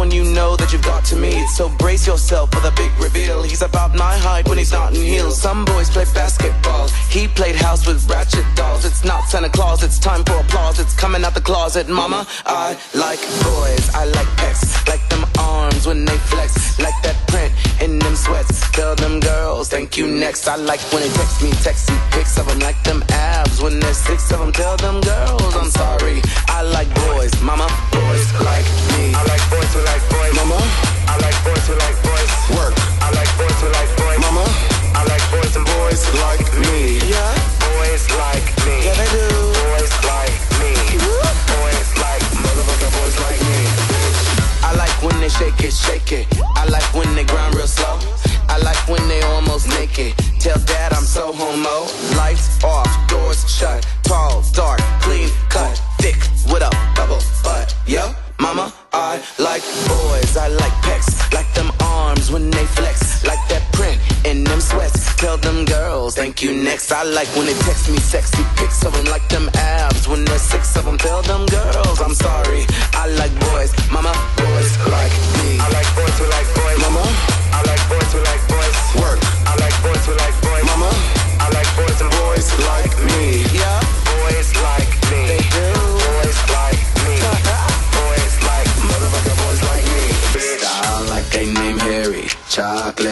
One 0.00 0.10
you 0.10 0.24
know 0.24 0.56
that 0.56 0.72
you've 0.72 0.88
got 0.94 1.04
to 1.04 1.16
meet. 1.16 1.46
So 1.48 1.68
brace 1.82 2.06
yourself 2.06 2.50
for 2.52 2.60
the 2.60 2.72
big 2.72 2.90
reveal. 2.98 3.42
He's 3.42 3.60
about 3.60 3.94
my 3.94 4.16
height 4.16 4.48
when 4.48 4.56
he's 4.56 4.72
not 4.72 4.94
in 4.94 5.02
heels. 5.02 5.40
Some 5.40 5.66
boys 5.66 5.90
play 5.90 6.06
basketball. 6.14 6.88
He 7.10 7.28
played 7.28 7.54
house 7.54 7.86
with 7.86 8.08
ratchet 8.08 8.46
dolls. 8.56 8.86
It's 8.86 9.04
not 9.04 9.28
Santa 9.28 9.50
Claus, 9.50 9.82
it's 9.82 9.98
time 9.98 10.24
for 10.24 10.36
applause. 10.44 10.80
It's 10.80 10.94
coming 10.94 11.22
out 11.22 11.34
the 11.34 11.40
closet, 11.42 11.86
mama. 11.88 12.26
I 12.46 12.78
like 12.94 13.20
boys, 13.44 13.84
I 13.94 14.04
like 14.16 14.30
pecs. 14.40 14.62
Like 14.88 15.04
them 15.10 15.24
arms 15.38 15.86
when 15.86 16.06
they 16.06 16.18
flex. 16.32 16.78
Like 16.78 16.98
that 17.02 17.16
print 17.28 17.52
in 17.80 17.98
them 17.98 18.16
sweats. 18.16 18.70
Tell 18.70 18.94
them 18.94 19.20
girls, 19.20 19.68
thank 19.68 19.96
you 19.96 20.06
next. 20.06 20.48
I 20.48 20.56
like 20.56 20.80
when 20.92 21.02
they 21.02 21.08
text 21.08 21.42
me, 21.42 21.50
texty 21.50 21.96
pics 22.12 22.38
of 22.38 22.46
them. 22.46 22.58
Like 22.60 22.82
them 22.84 23.02
abs 23.08 23.60
when 23.60 23.80
there's 23.80 23.96
six 23.96 24.30
of 24.32 24.38
them. 24.38 24.52
Tell 24.52 24.76
them 24.76 25.00
girls, 25.00 25.54
I'm 25.56 25.70
sorry. 25.70 26.22
I 26.48 26.62
like 26.62 26.92
boys, 27.06 27.32
mama. 27.42 27.68
Boys 27.92 28.28
like 28.40 28.68
me. 28.92 29.12
I 29.14 29.22
like 29.32 29.44
boys 29.50 29.72
who 29.74 29.80
like 29.84 30.04
boys. 30.10 30.34
Mama, 30.36 30.60
I 31.08 31.18
like 31.24 31.38
boys 31.44 31.66
who 31.66 31.74
like 31.74 32.02
boys. 32.02 32.09
Shake 45.40 45.64
it, 45.64 45.72
shake 45.72 46.12
it. 46.12 46.26
I 46.56 46.66
like 46.66 46.94
when 46.94 47.14
they 47.14 47.24
grind 47.24 47.54
real 47.54 47.66
slow. 47.66 47.98
I 48.48 48.58
like 48.58 48.80
when 48.88 49.06
they 49.08 49.22
almost 49.22 49.68
naked. 49.68 50.12
Tell 50.38 50.58
dad 50.66 50.92
I'm 50.92 51.04
so 51.04 51.32
homo. 51.32 51.76
Lights 52.16 52.62
off, 52.62 52.90
doors 53.08 53.40
shut. 53.48 53.86
Tall, 54.02 54.42
dark, 54.52 54.80
clean 55.00 55.30
cut, 55.48 55.80
thick 56.00 56.18
with 56.52 56.62
a 56.62 56.70
double 56.94 57.22
butt. 57.42 57.74
Yo, 57.86 58.14
mama, 58.38 58.72
I 58.92 59.22
like 59.38 59.62
boys. 59.88 60.36
I 60.36 60.48
like 60.48 60.76
pecs, 60.84 61.32
like 61.32 61.49
you 66.42 66.54
next. 66.54 66.92
I 66.92 67.02
like 67.02 67.28
when 67.36 67.46
they 67.46 67.54
text 67.66 67.90
me 67.90 67.98
sexy 67.98 68.42
pics 68.56 68.84
of 68.84 68.92
them, 68.92 69.04
like 69.06 69.28
them 69.28 69.50
abs 69.54 70.08
when 70.08 70.24
there's 70.24 70.42
six 70.42 70.76
of 70.76 70.84
them. 70.84 70.96
Tell 70.96 71.22
them 71.22 71.44
girls, 71.46 72.00
I'm 72.00 72.14
sorry. 72.14 72.64
I 72.94 73.08
like 73.18 73.32
boys, 73.50 73.72
mama, 73.90 74.12
boys 74.36 74.72
like 74.88 75.12
me. 75.40 75.58
I 75.58 75.68
like 75.76 75.88
boys 75.96 76.16
who 76.18 76.26
like 76.30 76.48
boys. 76.54 76.78
Mama, 76.80 77.29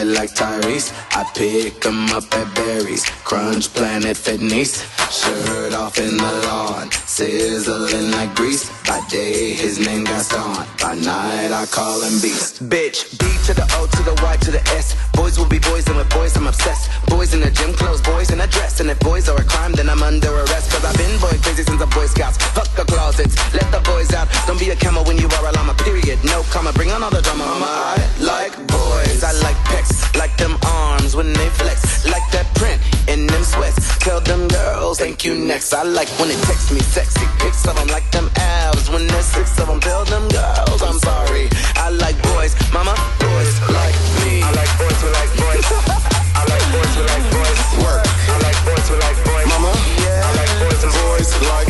like 0.09 0.33
Tyrese. 0.33 0.91
I 1.11 1.23
pick 1.35 1.59
pick 1.79 1.85
'em 1.85 2.09
up 2.11 2.33
at 2.33 2.47
Berries. 2.55 3.03
Crunch 3.23 3.73
Planet 3.73 4.17
Fitness. 4.17 4.83
Shirt 5.11 5.73
off 5.73 5.97
in 5.97 6.17
the 6.17 6.31
lawn. 6.47 6.89
Sizzling 7.05 8.11
like 8.11 8.33
grease. 8.35 8.69
By 8.87 9.01
day, 9.09 9.53
his 9.53 9.79
name 9.79 10.03
got 10.03 10.25
Gaston. 10.29 10.78
By 10.89 10.95
night, 10.95 11.53
I 11.53 11.67
call 11.67 12.01
him 12.01 12.17
Beast. 12.17 12.65
Bitch, 12.65 13.13
B 13.21 13.29
to 13.45 13.53
the 13.53 13.61
O 13.77 13.85
to 13.85 14.01
the 14.01 14.17
Y 14.25 14.37
to 14.41 14.49
the 14.49 14.63
S. 14.73 14.97
Boys 15.13 15.37
will 15.37 15.45
be 15.45 15.59
boys, 15.59 15.85
and 15.85 15.95
with 15.95 16.09
boys, 16.09 16.35
I'm 16.35 16.47
obsessed. 16.47 16.89
Boys 17.05 17.31
in 17.31 17.41
the 17.41 17.51
gym 17.51 17.73
clothes, 17.73 18.01
boys 18.01 18.31
in 18.31 18.41
a 18.41 18.47
dress. 18.47 18.79
And 18.79 18.89
if 18.89 18.99
boys 18.99 19.29
are 19.29 19.37
a 19.37 19.43
crime, 19.43 19.73
then 19.73 19.87
I'm 19.87 20.01
under 20.01 20.33
arrest. 20.33 20.71
Cause 20.71 20.83
I've 20.83 20.97
been 20.97 21.13
boy 21.21 21.37
crazy 21.45 21.61
since 21.61 21.77
the 21.77 21.85
Boy 21.93 22.07
Scouts. 22.07 22.37
Fuck 22.57 22.73
the 22.73 22.85
closets, 22.85 23.37
let 23.53 23.69
the 23.69 23.81
boys 23.85 24.11
out. 24.17 24.29
Don't 24.47 24.59
be 24.59 24.71
a 24.71 24.75
camel 24.75 25.03
when 25.05 25.19
you 25.19 25.27
are 25.29 25.45
a 25.45 25.51
llama, 25.51 25.75
period. 25.85 26.17
No 26.25 26.41
comma, 26.49 26.73
bring 26.73 26.89
on 26.89 27.03
all 27.03 27.11
the 27.11 27.21
drama. 27.21 27.45
Mama, 27.45 27.69
I 27.69 28.01
like 28.25 28.57
boys, 28.65 29.21
I 29.23 29.33
like 29.45 29.57
pecs. 29.69 29.93
Like 30.17 30.35
them 30.37 30.57
arms 30.65 31.15
when 31.15 31.33
they 31.33 31.49
flex. 31.49 32.09
Like 32.09 32.25
that 32.31 32.49
print 32.55 32.81
in 33.09 33.25
them 33.25 33.43
sweats. 33.43 33.97
Tell 33.97 34.21
them 34.21 34.47
girls, 34.47 34.99
thank 34.99 35.25
you 35.25 35.33
next. 35.33 35.73
I 35.73 35.83
like 35.83 36.09
when 36.19 36.29
they 36.29 36.39
text 36.45 36.71
me 36.71 36.79
sexy 36.79 37.25
pics 37.39 37.67
of 37.67 37.75
them. 37.75 37.87
Like 37.87 38.09
them 38.11 38.29
abs 38.35 38.89
when 38.89 39.07
there's 39.07 39.25
six 39.25 39.59
of 39.59 39.67
them. 39.67 39.79
Tell 39.79 40.05
them 40.05 40.27
girls, 40.29 40.81
I'm 40.81 40.99
sorry. 40.99 41.49
I 41.75 41.89
like 41.89 42.17
boys, 42.33 42.53
mama, 42.71 42.93
boys 43.19 43.55
like 43.73 43.97
me. 44.21 44.41
I 44.45 44.49
like 44.53 44.71
boys 44.77 44.99
who 45.01 45.09
like 45.19 45.33
boys. 45.41 45.65
I 46.39 46.43
like 46.53 46.65
boys 46.73 46.91
who 46.95 47.03
like 47.11 47.25
boys. 47.33 47.59
Work. 47.83 48.05
I 48.05 48.37
like 48.45 48.59
boys 48.67 48.85
who 48.89 48.95
like 49.05 49.19
boys. 49.25 49.47
Mama, 49.49 49.73
yeah. 50.05 50.27
I 50.27 50.31
like 50.39 50.53
boys 50.61 50.81
and 50.85 50.93
boys 51.01 51.29
like 51.49 51.68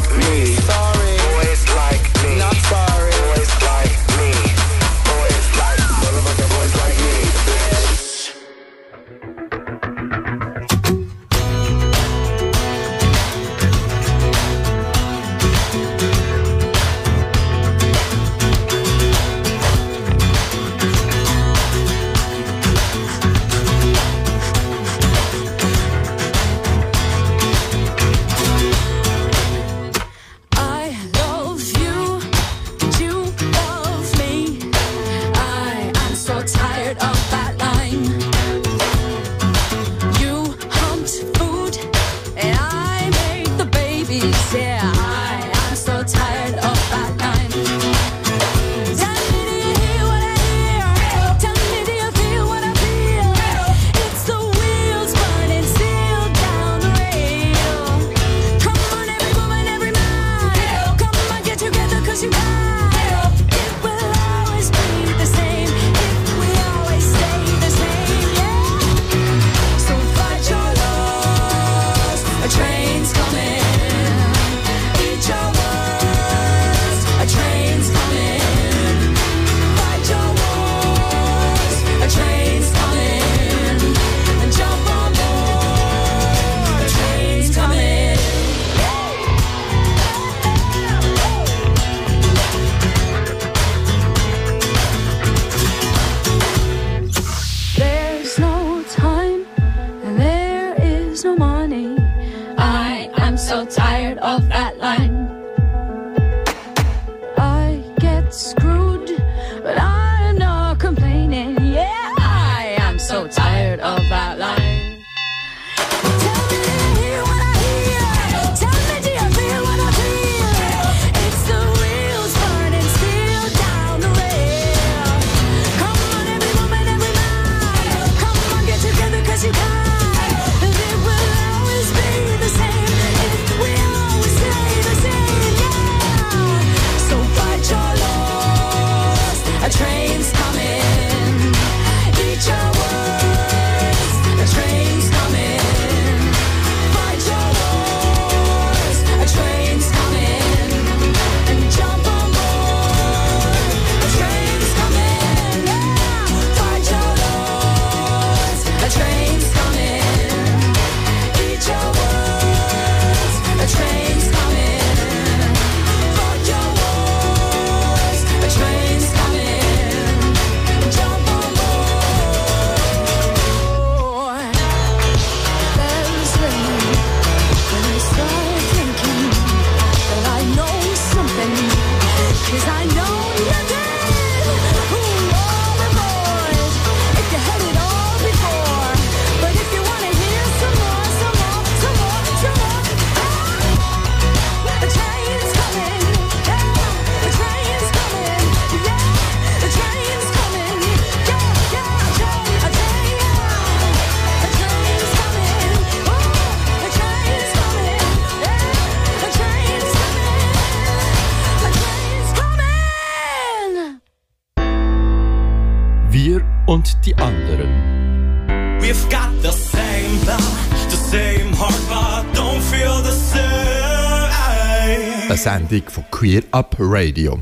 Sendung 225.69 225.89
von 225.89 226.03
Queer 226.09 226.41
Up 226.51 226.75
Radio. 226.79 227.39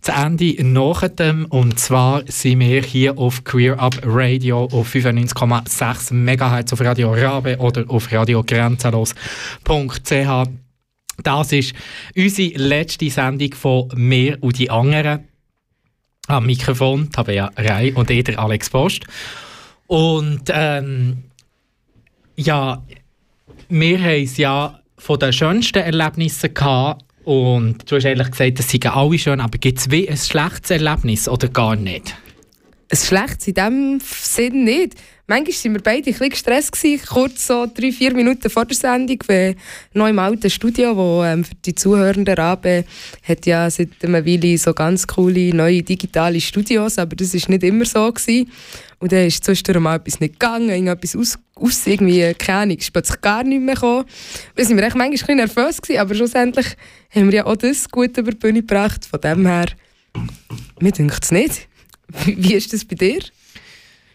zu 0.00 0.12
Ende 0.12 0.56
nach 0.64 1.06
dem. 1.08 1.44
Und 1.46 1.78
zwar 1.78 2.22
sind 2.26 2.60
wir 2.60 2.82
hier 2.82 3.18
auf 3.18 3.44
Queer 3.44 3.78
Up 3.78 4.00
Radio 4.04 4.64
auf 4.64 4.94
95,6 4.94 6.14
MHz 6.14 6.72
auf 6.72 6.80
Radio 6.80 7.12
Rabe 7.12 7.58
oder 7.58 7.84
auf 7.88 8.10
radiogrenzenlos.ch. 8.10 10.48
Das 11.22 11.52
ist 11.52 11.74
unsere 12.16 12.56
letzte 12.56 13.10
Sendung 13.10 13.52
von 13.52 13.88
mir 13.94 14.38
und 14.40 14.58
die 14.58 14.70
anderen. 14.70 15.28
Am 16.26 16.46
Mikrofon 16.46 17.12
Tabea 17.12 17.50
Rei 17.56 17.92
und 17.94 18.08
ich, 18.08 18.24
der 18.24 18.38
Alex 18.38 18.70
Post. 18.70 19.04
Und 19.88 20.44
ähm, 20.48 21.24
ja, 22.36 22.82
wir 23.68 24.00
haben 24.00 24.24
es 24.24 24.38
ja 24.38 24.80
von 24.98 25.18
den 25.18 25.32
schönsten 25.32 25.78
Erlebnissen 25.78 26.52
gehabt. 26.52 27.04
Und 27.24 27.90
du 27.90 27.96
hast 27.96 28.06
eigentlich 28.06 28.30
gesagt, 28.30 28.60
es 28.60 28.70
seien 28.70 28.86
alle 28.86 29.18
schön, 29.18 29.40
aber 29.40 29.58
gibt 29.58 29.78
es 29.78 29.90
wie 29.90 30.08
ein 30.08 30.16
schlechtes 30.16 30.70
Erlebnis 30.70 31.28
oder 31.28 31.48
gar 31.48 31.76
nicht? 31.76 32.14
Ein 32.90 32.96
schlechtes 32.96 33.48
in 33.48 33.54
dem 33.54 34.00
Sinn 34.00 34.64
nicht. 34.64 34.94
Manchmal 35.30 35.54
waren 35.54 35.74
wir 35.74 35.82
beide 35.82 36.10
ein 36.10 36.30
gestresst, 36.30 36.72
kurz 37.06 37.46
so 37.46 37.66
drei, 37.66 37.92
vier 37.92 38.14
Minuten 38.14 38.48
vor 38.48 38.64
der 38.64 38.74
Sendung, 38.74 39.18
weil 39.26 39.56
noch 39.92 40.08
im 40.08 40.18
alten 40.18 40.48
Studio, 40.48 40.96
wo 40.96 41.22
ähm, 41.22 41.44
für 41.44 41.54
die 41.54 41.74
Zuhörenden 41.74 42.34
Rabe 42.34 42.86
hat 43.22 43.44
ja 43.44 43.68
seit 43.68 43.90
einer 44.02 44.24
Weile 44.24 44.56
so 44.56 44.72
ganz 44.72 45.06
coole 45.06 45.54
neue 45.54 45.82
digitale 45.82 46.40
Studios, 46.40 46.96
aber 46.96 47.14
das 47.14 47.34
war 47.34 47.50
nicht 47.50 47.62
immer 47.62 47.84
so. 47.84 48.10
Gewesen. 48.10 48.50
Und 49.00 49.12
dann 49.12 49.26
ist 49.26 49.44
zwischendurch 49.44 49.80
mal 49.80 49.96
etwas 49.96 50.18
nicht 50.18 50.40
gegangen, 50.40 50.70
irgendetwas 50.70 51.14
aus, 51.14 51.38
aus 51.56 51.86
irgendwie, 51.86 52.32
keine 52.32 52.60
Ahnung, 52.60 52.78
ist 52.78 52.90
plötzlich 52.90 53.20
gar 53.20 53.44
nicht 53.44 53.60
mehr 53.60 53.74
gekommen. 53.74 54.06
Da 54.54 54.64
sind 54.64 54.78
wir 54.78 54.84
echt 54.84 54.96
manchmal 54.96 55.30
ein 55.32 55.36
nervös 55.36 55.82
gewesen, 55.82 56.00
aber 56.00 56.14
schlussendlich 56.14 56.68
haben 57.14 57.26
wir 57.26 57.36
ja 57.40 57.46
auch 57.46 57.56
das 57.56 57.86
gut 57.90 58.16
über 58.16 58.30
die 58.30 58.38
Bühne 58.38 58.60
gebracht. 58.60 59.04
Von 59.04 59.20
dem 59.20 59.44
her, 59.46 59.66
mir 60.80 60.92
denkt 60.92 61.22
es 61.22 61.30
nicht. 61.30 61.68
Wie 62.24 62.54
ist 62.54 62.72
das 62.72 62.84
bei 62.84 62.96
dir? 62.96 63.20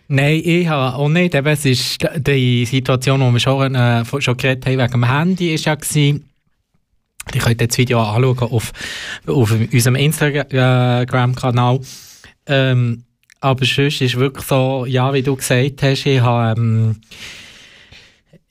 Nein, 0.08 0.41
ich 0.43 0.67
habe 0.67 0.95
auch 0.95 1.10
nicht. 1.10 1.34
Eben, 1.34 1.47
es 1.47 1.65
ist 1.65 2.06
die 2.17 2.65
Situation, 2.65 3.19
die 3.19 3.34
wir 3.34 3.39
schon, 3.39 3.75
äh, 3.75 4.03
schon 4.06 4.38
geredet 4.38 4.65
haben, 4.65 4.77
wegen 4.77 4.91
dem 4.91 5.10
Handy, 5.10 5.53
ist 5.53 5.65
ja 5.65 5.75
gewesen, 5.75 6.25
Ihr 7.34 7.41
könnt 7.41 7.62
das 7.62 7.77
Video 7.77 8.01
anschauen 8.01 8.51
auf, 8.51 8.73
auf 9.27 9.51
unserem 9.51 9.95
Instagram-Kanal. 9.95 11.79
Ähm, 12.47 13.03
aber 13.39 13.65
sonst 13.65 14.01
ist 14.01 14.15
wirklich 14.15 14.45
so, 14.45 14.86
ja, 14.86 15.13
wie 15.13 15.21
du 15.21 15.36
gesagt 15.36 15.84
hast, 15.84 16.06
ich 16.06 16.19
habe, 16.19 16.60
ähm, 16.60 16.97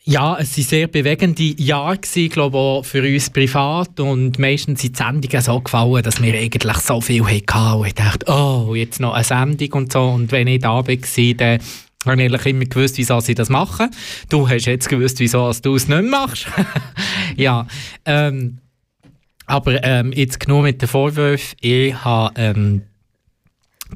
ja, 0.05 0.37
es 0.39 0.57
waren 0.57 0.65
sehr 0.65 0.89
bewegende 0.89 1.43
Jahre, 1.43 1.99
gewesen, 1.99 2.29
glaube 2.29 2.59
auch 2.59 2.85
für 2.85 3.03
uns 3.03 3.31
privat. 3.31 4.01
Und 4.01 4.39
meistens 4.39 4.83
sind 4.83 4.99
die 4.99 5.03
Sendungen 5.03 5.41
so 5.41 5.61
gefallen, 5.61 6.03
dass 6.03 6.21
wir 6.21 6.35
eigentlich 6.35 6.77
so 6.79 7.01
viel 7.01 7.25
hatten. 7.25 7.81
Und 7.81 7.87
ich 7.87 7.95
dachte, 7.95 8.27
oh, 8.29 8.75
jetzt 8.75 9.01
noch 9.01 9.13
eine 9.13 9.23
Sendung 9.23 9.73
und 9.75 9.93
so. 9.93 10.03
Und 10.03 10.33
wenn 10.33 10.49
ich 10.49 10.61
da 10.61 10.71
war, 10.71 10.85
dann 10.85 10.99
habe 12.05 12.23
ich 12.23 12.33
eigentlich 12.33 12.47
immer 12.47 12.65
gewusst, 12.65 12.99
wieso 12.99 13.21
sie 13.21 13.37
das 13.37 13.49
machen. 13.49 13.91
Du 14.29 14.49
hast 14.49 14.67
jetzt 14.67 14.89
gewusst, 14.89 15.21
wieso 15.21 15.53
du 15.53 15.77
es 15.77 15.87
nicht 15.87 16.05
machst. 16.05 16.47
ja, 17.37 17.67
ähm, 18.05 18.59
aber 19.47 19.85
ähm, 19.85 20.13
jetzt 20.13 20.41
genug 20.41 20.65
mit 20.65 20.83
den 20.83 20.89
Vorwürfen. 20.89 21.57
Ich 21.61 21.95
habe 22.05 22.33
ähm, 22.37 22.83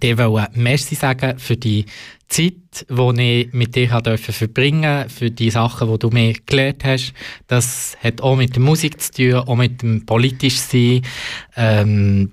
dir 0.02 0.18
wollte 0.18 0.58
Merci 0.58 0.94
sagen 0.94 1.38
für 1.38 1.56
die 1.56 1.86
Zeit, 2.28 2.86
die 2.88 3.22
ich 3.22 3.52
mit 3.52 3.74
dir 3.74 4.00
durfte 4.00 4.32
verbringen 4.32 5.08
für 5.08 5.30
die 5.30 5.50
Sachen, 5.50 5.90
die 5.90 5.98
du 5.98 6.10
mir 6.10 6.34
gelernt 6.44 6.84
hast. 6.84 7.12
Das 7.46 7.96
hat 8.02 8.20
auch 8.20 8.36
mit 8.36 8.56
der 8.56 8.62
Musik 8.62 9.00
zu 9.00 9.12
tun, 9.12 9.34
auch 9.34 9.56
mit 9.56 9.82
dem 9.82 10.04
politisch 10.04 10.58
sein, 10.58 11.02
ähm, 11.56 12.32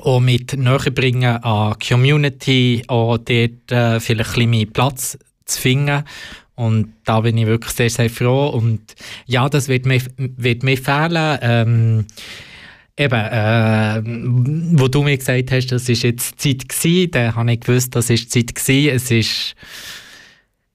auch 0.00 0.20
mit 0.20 0.56
Näherbringen 0.56 1.42
an 1.42 1.74
die 1.80 1.88
Community, 1.88 2.82
auch 2.86 3.18
dort 3.18 3.72
äh, 3.72 4.00
vielleicht 4.00 4.30
ein 4.30 4.34
bisschen 4.34 4.50
mehr 4.50 4.66
Platz 4.66 5.18
zu 5.44 5.60
finden. 5.60 6.04
Und 6.54 6.92
da 7.04 7.20
bin 7.20 7.36
ich 7.38 7.46
wirklich 7.46 7.72
sehr, 7.72 7.90
sehr 7.90 8.10
froh. 8.10 8.48
Und 8.48 8.94
ja, 9.26 9.48
das 9.48 9.68
wird 9.68 9.86
mir, 9.86 10.00
wird 10.16 10.62
mir 10.62 10.78
fehlen. 10.78 11.38
Ähm, 11.42 12.06
Eben, 12.96 13.14
äh, 13.14 14.02
wo 14.78 14.86
du 14.88 15.02
mir 15.02 15.16
gesagt 15.16 15.50
hast, 15.50 15.68
das 15.68 15.88
ist 15.88 16.02
jetzt 16.02 16.38
Zeit 16.38 16.68
gewesen, 16.68 17.10
dann 17.12 17.34
habe 17.34 17.52
ich 17.52 17.60
gewusst, 17.60 17.96
das 17.96 18.10
ist 18.10 18.30
Zeit 18.30 18.54
gewesen. 18.54 18.94
Es 18.94 19.10
ist, 19.10 19.54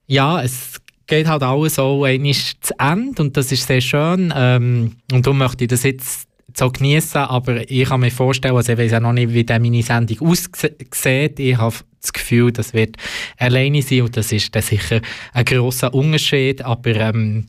ja, 0.06 0.42
es 0.42 0.80
geht 1.06 1.26
halt 1.28 1.42
alles 1.42 1.78
auch 1.78 2.04
einmal 2.04 2.32
zu 2.32 2.74
Ende 2.78 3.22
und 3.22 3.36
das 3.36 3.52
ist 3.52 3.66
sehr 3.66 3.80
schön. 3.80 4.32
Ähm, 4.36 4.96
und 5.12 5.26
darum 5.26 5.38
möchte 5.38 5.64
ich 5.64 5.68
das 5.68 5.84
jetzt 5.84 6.28
so 6.56 6.70
genießen, 6.70 7.20
aber 7.20 7.70
ich 7.70 7.88
kann 7.88 8.00
mir 8.00 8.10
vorstellen, 8.10 8.56
also 8.56 8.72
ich 8.72 8.78
weiß 8.78 8.92
ja 8.92 9.00
noch 9.00 9.12
nicht, 9.12 9.32
wie 9.32 9.44
meine 9.48 9.82
Sendung 9.82 10.28
aussieht. 10.28 11.38
Ich 11.38 11.56
habe 11.56 11.76
das 12.00 12.12
Gefühl, 12.12 12.52
das 12.52 12.74
wird 12.74 12.96
alleine 13.36 13.82
sein 13.82 14.02
und 14.02 14.16
das 14.16 14.32
ist 14.32 14.54
dann 14.54 14.62
sicher 14.62 15.00
ein 15.32 15.44
grosser 15.44 15.92
Unterschied, 15.94 16.62
aber 16.62 16.94
ähm, 16.96 17.46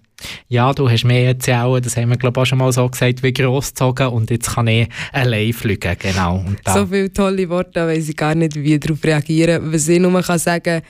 ja, 0.48 0.74
du 0.74 0.90
hast 0.90 1.04
mir 1.04 1.28
erzählt, 1.28 1.86
das 1.86 1.98
haben 1.98 2.10
wir 2.10 2.18
glaube 2.18 2.40
ich 2.40 2.42
auch 2.42 2.46
schon 2.46 2.58
mal 2.58 2.72
so 2.72 2.88
gesagt, 2.88 3.24
wie 3.24 3.34
großgezogen 3.34 4.08
und 4.08 4.30
jetzt 4.30 4.54
kann 4.54 4.68
ich 4.68 4.88
allein 5.12 5.54
fliegen, 5.54 5.96
genau. 6.00 6.46
So 6.68 6.86
viele 6.86 7.12
tolle 7.12 7.50
Worte, 7.50 7.72
da 7.74 7.88
weiss 7.88 8.10
ich 8.10 8.16
gar 8.16 8.36
nicht, 8.36 8.56
wie 8.56 8.76
ich 8.76 8.80
darauf 8.80 9.04
reagieren. 9.04 9.72
Was 9.72 9.88
ich 9.88 10.00
nur 10.00 10.22
kann 10.22 10.40
sagen 10.40 10.82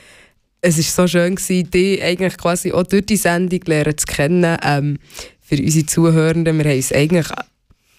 es 0.62 0.78
war 0.78 1.08
so 1.08 1.08
schön, 1.08 1.36
gewesen, 1.36 1.72
dich 1.72 2.04
eigentlich 2.04 2.38
quasi 2.38 2.72
auch 2.72 2.84
durch 2.84 3.06
die 3.06 3.18
Sendung 3.18 3.62
lernen 3.66 3.98
zu 3.98 4.06
kennen. 4.06 4.58
Ähm, 4.64 5.00
für 5.42 5.56
unsere 5.56 5.86
Zuhörenden, 5.86 6.58
wir 6.58 6.66
haben 6.66 6.76
uns 6.76 6.92
eigentlich 6.92 7.28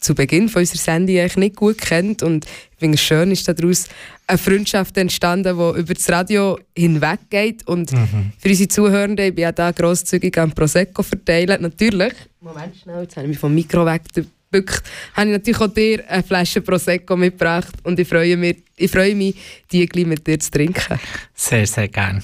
zu 0.00 0.14
Beginn 0.14 0.48
von 0.48 0.60
unserer 0.60 0.78
Sendung 0.78 1.16
eigentlich 1.16 1.36
nicht 1.36 1.56
gut 1.56 1.78
kennt 1.78 2.22
und 2.22 2.46
ich 2.46 2.78
finde 2.78 2.94
es 2.94 3.02
schön, 3.02 3.30
ist 3.30 3.48
daraus 3.48 3.88
eine 4.30 4.38
Freundschaft 4.38 4.96
entstanden, 4.96 5.56
die 5.56 5.80
über 5.80 5.94
das 5.94 6.08
Radio 6.08 6.58
hinweggeht 6.76 7.66
und 7.66 7.90
für 7.90 8.48
unsere 8.48 8.68
Zuhörenden, 8.68 9.26
ich 9.26 9.34
bin 9.34 9.42
ja 9.42 9.52
da 9.52 9.72
grosszügig 9.72 10.38
am 10.38 10.52
Prosecco 10.52 11.02
verteilen, 11.02 11.60
natürlich, 11.60 12.14
Moment 12.40 12.76
schnell, 12.76 13.02
jetzt 13.02 13.16
habe 13.16 13.26
ich 13.26 13.30
mich 13.30 13.38
vom 13.38 13.54
Mikro 13.54 13.84
weggebückt, 13.84 14.82
habe 15.14 15.26
ich 15.26 15.32
natürlich 15.32 15.60
auch 15.60 15.74
dir 15.74 16.04
eine 16.08 16.22
Flasche 16.22 16.60
Prosecco 16.60 17.16
mitgebracht 17.16 17.74
und 17.82 17.98
ich 17.98 18.08
freue 18.08 18.36
mich, 18.36 18.58
ich 18.76 18.90
freue 18.90 19.14
mich 19.14 19.34
die 19.70 19.86
gleich 19.86 20.06
mit 20.06 20.26
dir 20.26 20.38
zu 20.38 20.50
trinken. 20.50 20.98
Sehr, 21.34 21.66
sehr 21.66 21.88
gern. 21.88 22.22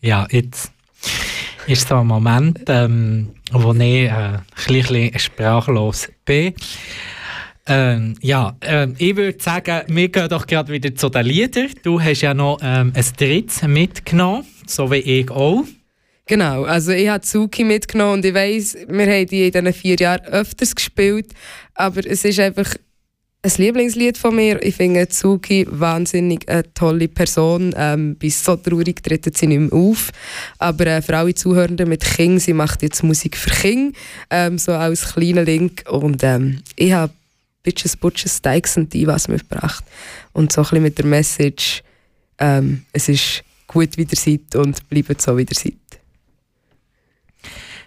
Ja, 0.00 0.26
jetzt 0.30 0.70
ist 1.66 1.88
so 1.88 1.96
ein 1.96 2.06
Moment, 2.06 2.60
ähm, 2.68 3.30
wo 3.50 3.72
ich 3.72 3.80
äh, 3.80 4.10
ein 4.10 4.42
bisschen 4.68 5.18
sprachlos 5.18 6.08
bin. 6.24 6.54
Ähm, 7.68 8.16
ja, 8.20 8.56
ähm, 8.60 8.94
ich 8.98 9.16
würde 9.16 9.42
sagen, 9.42 9.82
wir 9.88 10.08
gehen 10.08 10.28
doch 10.28 10.46
gerade 10.46 10.72
wieder 10.72 10.94
zu 10.94 11.08
den 11.08 11.26
Liedern. 11.26 11.70
Du 11.82 12.00
hast 12.00 12.20
ja 12.20 12.32
noch 12.32 12.58
ähm, 12.62 12.92
ein 12.94 13.04
drittes 13.16 13.62
mitgenommen, 13.62 14.44
so 14.66 14.90
wie 14.90 14.96
ich 14.96 15.30
auch. 15.30 15.64
Genau, 16.26 16.64
also 16.64 16.92
ich 16.92 17.08
habe 17.08 17.20
Zuki 17.22 17.64
mitgenommen 17.64 18.14
und 18.14 18.24
ich 18.24 18.34
weiss, 18.34 18.76
wir 18.88 19.06
haben 19.06 19.26
die 19.26 19.46
in 19.46 19.52
diesen 19.52 19.72
vier 19.72 19.96
Jahren 19.96 20.24
öfters 20.26 20.74
gespielt, 20.74 21.32
aber 21.74 22.04
es 22.04 22.24
ist 22.24 22.40
einfach 22.40 22.74
ein 23.42 23.52
Lieblingslied 23.58 24.18
von 24.18 24.34
mir. 24.34 24.60
Ich 24.62 24.74
finde 24.74 25.08
Zuki 25.08 25.66
wahnsinnig 25.70 26.48
eine 26.48 26.72
tolle 26.74 27.06
Person. 27.06 27.72
Ähm, 27.76 28.16
bin 28.16 28.30
so 28.30 28.56
traurig, 28.56 29.02
tritt 29.02 29.36
sie 29.36 29.46
nicht 29.46 29.60
mehr 29.60 29.72
auf. 29.72 30.10
Aber 30.58 30.86
äh, 30.86 31.00
für 31.00 31.16
alle 31.16 31.34
Zuhörenden 31.34 31.88
mit 31.88 32.04
King, 32.04 32.40
sie 32.40 32.54
macht 32.54 32.82
jetzt 32.82 33.04
Musik 33.04 33.36
für 33.36 33.50
King, 33.50 33.92
ähm, 34.30 34.58
so 34.58 34.72
als 34.72 35.12
kleiner 35.14 35.44
Link. 35.44 35.84
Und 35.88 36.24
ähm, 36.24 36.62
ich 36.74 36.92
habe 36.92 37.12
Bitches, 37.66 37.96
Butches, 37.96 38.40
Dykes 38.40 38.76
und 38.76 38.94
Divas 38.94 39.26
mitgebracht. 39.26 39.84
Und 40.32 40.52
so 40.52 40.60
ein 40.60 40.64
bisschen 40.64 40.82
mit 40.84 40.98
der 40.98 41.04
Message, 41.04 41.82
ähm, 42.38 42.84
es 42.92 43.08
ist 43.08 43.42
gut, 43.66 43.96
wie 43.96 44.02
ihr 44.02 44.16
seid 44.16 44.54
und 44.54 44.88
bleibt 44.88 45.20
so, 45.20 45.36
wie 45.36 45.42
ihr 45.42 45.48
seid. 45.50 45.74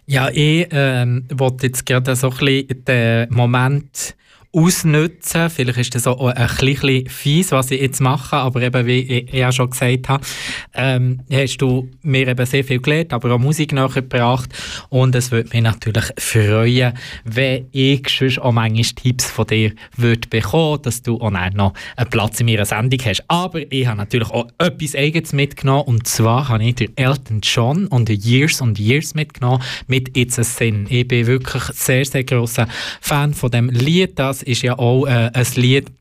Ja, 0.06 0.28
ich 0.34 0.68
ähm, 0.72 1.24
wollte 1.34 1.68
jetzt 1.68 1.86
gerade 1.86 2.14
so 2.18 2.30
ein 2.30 2.38
bisschen 2.38 2.84
den 2.84 3.34
Moment 3.34 4.16
ausnutzen. 4.52 5.50
Vielleicht 5.50 5.78
ist 5.78 5.95
das 5.95 6.08
auch 6.08 6.26
ein 6.26 6.47
bisschen 6.60 7.08
fies, 7.08 7.52
was 7.52 7.70
ich 7.70 7.82
jetzt 7.82 8.02
mache, 8.02 8.36
aber 8.36 8.62
eben, 8.62 8.86
wie 8.88 9.00
ich 9.00 9.34
ja 9.34 9.52
schon 9.52 9.70
gesagt 9.70 10.10
habe, 10.10 10.26
ähm, 10.74 11.20
hast 11.32 11.58
du 11.58 11.88
mir 12.02 12.28
eben 12.28 12.45
sehr 12.45 12.64
viel 12.64 12.82
gelernt, 12.82 13.14
aber 13.14 13.36
auch 13.36 13.39
Musik 13.39 13.74
nachgebracht 13.74 14.50
und 14.89 15.14
es 15.14 15.32
würde 15.32 15.50
mich 15.54 15.62
natürlich 15.62 16.06
freuen, 16.18 16.93
wenn 17.26 17.68
ich 17.72 18.10
sonst 18.10 18.39
auch 18.39 18.52
manchmal 18.52 18.84
Tipps 18.84 19.30
von 19.30 19.45
dir 19.45 19.72
würde 19.95 20.28
bekommen, 20.28 20.82
dass 20.82 21.04
du 21.04 21.20
auch 21.22 21.30
noch 21.30 21.74
einen 21.95 22.10
Platz 22.10 22.39
in 22.39 22.47
meiner 22.47 22.66
Sendung 22.66 23.00
hast. 23.06 23.24
Aber 23.28 23.62
ich 23.72 23.86
habe 23.86 23.97
natürlich 23.97 24.30
auch 24.32 24.47
etwas 24.58 24.95
Eigenes 24.95 25.32
mitgenommen 25.34 25.84
und 25.84 26.08
zwar 26.08 26.50
habe 26.50 26.64
ich 26.64 26.76
den 26.76 26.97
Elton 26.97 27.41
John 27.41 27.88
und 27.88 28.10
Years 28.10 28.62
and 28.62 28.80
Years 28.80 29.14
mitgenommen 29.14 29.62
mit 29.88 30.18
It's 30.18 30.39
a 30.39 30.43
Sin. 30.43 30.88
Ich 30.89 31.08
bin 31.08 31.28
wirklich 31.28 31.64
sehr, 31.74 32.04
sehr 32.04 32.24
grosser 32.24 32.68
Fan 33.00 33.34
von 33.34 33.52
dem 33.52 33.70
Lied. 33.70 34.18
Das 34.18 34.39
ist 34.44 34.62
ja 34.62 34.78
auch 34.78 35.06
äh, 35.06 35.32
ein 35.34 35.48
Lied, 35.56 35.92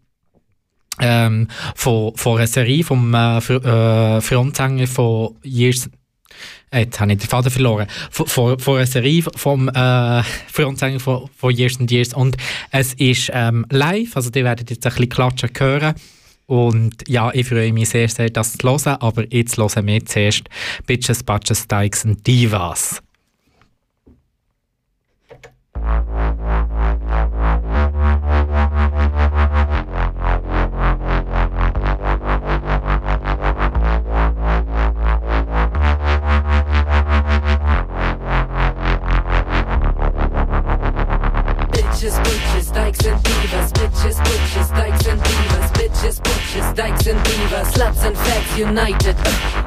ähm, 1.01 1.49
von, 1.74 2.16
von 2.16 2.39
einer 2.39 2.47
Serie 2.47 2.84
vom 2.84 3.14
äh, 3.14 3.39
Fr- 3.39 4.16
äh, 4.16 4.20
Frontsänger 4.20 4.86
von 4.86 5.36
Years 5.43 5.89
äh, 6.70 6.80
Jetzt 6.80 7.01
habe 7.01 7.12
ich 7.12 7.18
den 7.18 7.28
Faden 7.28 7.51
verloren. 7.51 7.86
Von 8.11 8.59
einer 8.76 8.86
Serie 8.86 9.22
vom 9.22 9.68
äh, 9.68 10.22
Frontsänger 10.53 11.01
von, 11.01 11.28
von 11.36 11.55
Years 11.55 11.80
and 11.80 11.91
Years. 11.91 12.14
Und 12.14 12.36
es 12.70 12.95
ist 12.95 13.30
ähm, 13.32 13.64
live, 13.70 14.16
also 14.16 14.30
die 14.30 14.45
werdet 14.45 14.70
jetzt 14.70 14.86
ein 14.86 14.93
bisschen 14.93 15.09
klatschen 15.09 15.51
hören. 15.57 15.95
Und 16.47 17.07
ja, 17.09 17.30
ich 17.32 17.47
freue 17.47 17.72
mich 17.72 17.91
sehr, 17.91 18.09
sehr, 18.09 18.30
das 18.30 18.55
zu 18.55 18.68
hören. 18.68 18.97
Aber 19.01 19.24
jetzt 19.32 19.57
hören 19.57 19.86
wir 19.86 20.05
zuerst 20.05 20.45
Bitches, 20.86 21.22
Batches, 21.22 21.68
Dykes 21.68 22.05
und 22.05 22.26
Divas. 22.26 23.03
United. 48.59 49.16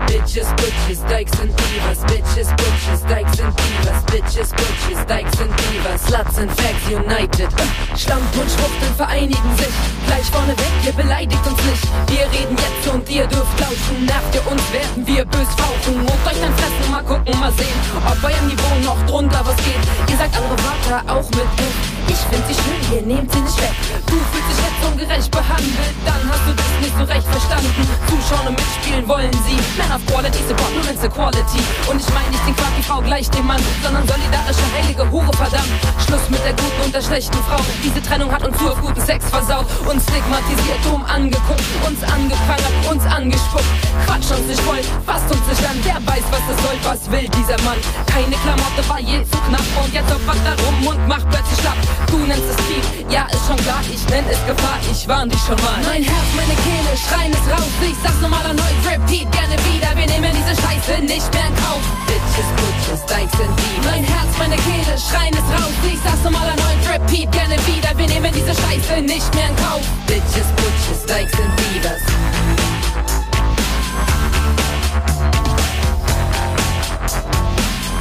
Bitches, 0.07 0.49
butches, 0.57 0.99
dykes 1.07 1.39
and 1.39 1.51
divas. 1.55 2.03
Bitches, 2.11 2.49
butches, 2.57 3.01
dykes 3.07 3.39
and 3.39 3.53
divas. 3.55 4.03
Bitches, 4.11 4.49
butches, 4.51 4.99
dykes 5.07 5.39
and 5.39 5.51
divas. 5.59 5.99
Sluts 6.07 6.37
and 6.37 6.51
fags 6.51 6.89
united. 6.89 7.49
Schlamp 7.95 8.35
und 8.35 8.49
Schwuchteln 8.51 8.95
vereinigen 8.97 9.51
sich. 9.57 9.75
Gleich 10.07 10.25
vorneweg, 10.25 10.73
ihr 10.85 10.91
beleidigt 10.91 11.45
uns 11.47 11.63
nicht. 11.63 11.87
Wir 12.07 12.25
reden 12.35 12.57
jetzt 12.57 12.93
und 12.93 13.09
ihr 13.09 13.27
dürft 13.27 13.59
lauschen. 13.59 14.05
Nervt 14.05 14.35
ihr 14.35 14.51
uns, 14.51 14.63
werden 14.73 15.07
wir 15.07 15.25
bös 15.25 15.47
fauchen. 15.57 15.95
Und 16.01 16.27
euch 16.27 16.41
dann 16.41 16.53
fressen, 16.59 16.91
mal 16.91 17.03
gucken, 17.03 17.39
mal 17.39 17.53
sehen, 17.53 17.79
ob 18.05 18.23
eurem 18.23 18.47
Niveau 18.47 18.75
noch 18.83 19.05
drunter 19.05 19.41
was 19.45 19.55
geht. 19.57 19.83
Ihr 20.09 20.17
sagt 20.17 20.35
andere 20.35 20.57
Wörter 20.57 21.03
auch 21.07 21.29
mit 21.31 21.47
Gift. 21.57 21.90
Ich 22.11 22.17
find 22.27 22.43
sie 22.45 22.59
schön, 22.59 22.81
ihr 22.91 23.03
nehmt 23.07 23.31
sie 23.31 23.39
nicht 23.39 23.55
weg. 23.55 23.71
Du 24.05 24.19
fühlst 24.19 24.43
dich 24.51 24.59
jetzt 24.59 24.83
ungerecht 24.83 25.31
behandelt, 25.31 25.95
dann 26.03 26.19
hast 26.27 26.43
du 26.43 26.51
das 26.51 26.71
nicht 26.83 26.91
so 26.99 27.05
recht 27.07 27.23
verstanden. 27.23 27.87
Zuschauen 28.03 28.51
und 28.51 28.59
mitspielen 28.59 29.07
wollen 29.07 29.31
sie. 29.47 29.55
Man 29.79 29.95
of 29.95 30.03
Quality, 30.11 30.43
support 30.43 30.75
nur 30.75 30.83
wenn's 30.83 30.99
Equality. 30.99 31.63
Und 31.87 32.03
ich 32.03 32.11
meine 32.11 32.27
nicht 32.35 32.43
den 32.43 32.55
Quark, 32.59 32.75
die 32.75 32.83
Frau 32.83 32.99
gleich 32.99 33.29
dem 33.31 33.47
Mann, 33.47 33.63
sondern 33.79 34.03
solidarische 34.03 34.67
heilige 34.75 35.07
Hure, 35.07 35.31
verdammt. 35.31 35.71
Schluss 36.03 36.27
mit 36.27 36.43
der 36.43 36.51
guten 36.51 36.81
und 36.83 36.91
der 36.93 37.01
schlechten 37.01 37.39
Frau. 37.47 37.63
Diese 37.79 38.03
Trennung 38.03 38.27
hat 38.27 38.43
uns 38.43 38.59
nur 38.59 38.75
auf 38.75 38.81
guten 38.81 38.99
Sex 38.99 39.23
versaut. 39.31 39.63
Uns 39.87 40.03
stigmatisiert, 40.03 40.83
dumm 40.83 41.07
angeguckt, 41.07 41.63
uns 41.87 42.03
angeprangert, 42.03 42.75
uns 42.91 43.07
angespuckt. 43.07 43.71
Quatsch 44.03 44.27
uns 44.35 44.51
nicht 44.51 44.59
voll, 44.67 44.83
fasst 45.07 45.31
uns 45.31 45.47
nicht 45.47 45.63
an. 45.63 45.79
Wer 45.87 45.95
weiß, 46.03 46.27
was 46.27 46.43
es 46.51 46.59
soll, 46.59 46.77
was 46.83 47.01
will 47.07 47.27
dieser 47.39 47.55
Mann. 47.63 47.79
Keine 48.11 48.35
Klamotte 48.43 48.83
war 48.91 48.99
je 48.99 49.23
zu 49.23 49.39
knapp 49.47 49.63
und 49.79 49.93
jetzt 49.95 50.11
opfert 50.11 50.43
er 50.43 50.59
rum 50.59 50.75
und 50.91 51.07
macht 51.07 51.23
plötzlich 51.31 51.59
schlapp. 51.63 51.79
Du 52.07 52.17
nennst 52.17 52.43
es 52.49 52.55
Krieg, 52.67 53.05
ja 53.09 53.25
ist 53.31 53.45
schon 53.47 53.57
klar, 53.57 53.81
ich 53.91 54.03
nenn 54.09 54.25
es 54.29 54.39
Gefahr, 54.45 54.79
ich 54.91 55.07
warn 55.07 55.29
dich 55.29 55.39
schon 55.41 55.55
mal. 55.61 55.79
Mein 55.85 56.03
Herz, 56.03 56.29
meine 56.35 56.55
Kehle, 56.63 56.91
schreien 56.97 57.31
es 57.33 57.45
raus, 57.51 57.71
ich 57.81 57.95
sag's 58.03 58.21
nochmal 58.21 58.43
erneut, 58.45 58.79
repeat 58.85 59.31
gerne 59.31 59.55
wieder, 59.69 59.89
wir 59.95 60.07
nehmen 60.07 60.31
diese 60.35 60.55
Scheiße 60.61 61.01
nicht 61.01 61.33
mehr 61.33 61.47
in 61.47 61.55
Kauf. 61.55 61.83
Bitches, 62.07 62.49
Butches, 62.57 63.01
Dykes 63.05 63.39
and 63.39 63.53
Divas. 63.59 63.91
Mein 63.91 64.03
Herz, 64.03 64.31
meine 64.37 64.55
Kehle, 64.55 64.93
schreien 64.97 65.33
es 65.33 65.47
raus, 65.55 65.75
ich 65.83 65.99
sag's 66.03 66.23
nochmal 66.23 66.47
erneut, 66.47 66.81
repeat 66.91 67.31
gerne 67.31 67.55
wieder, 67.67 67.91
wir 67.95 68.07
nehmen 68.07 68.31
diese 68.33 68.53
Scheiße 68.53 69.01
nicht 69.01 69.33
mehr 69.35 69.49
in 69.49 69.55
Kauf. 69.55 69.83
Bitches, 70.07 70.47
Butches, 70.59 71.05
Dykes 71.07 71.33
and 71.39 71.53
Divas. 71.59 72.03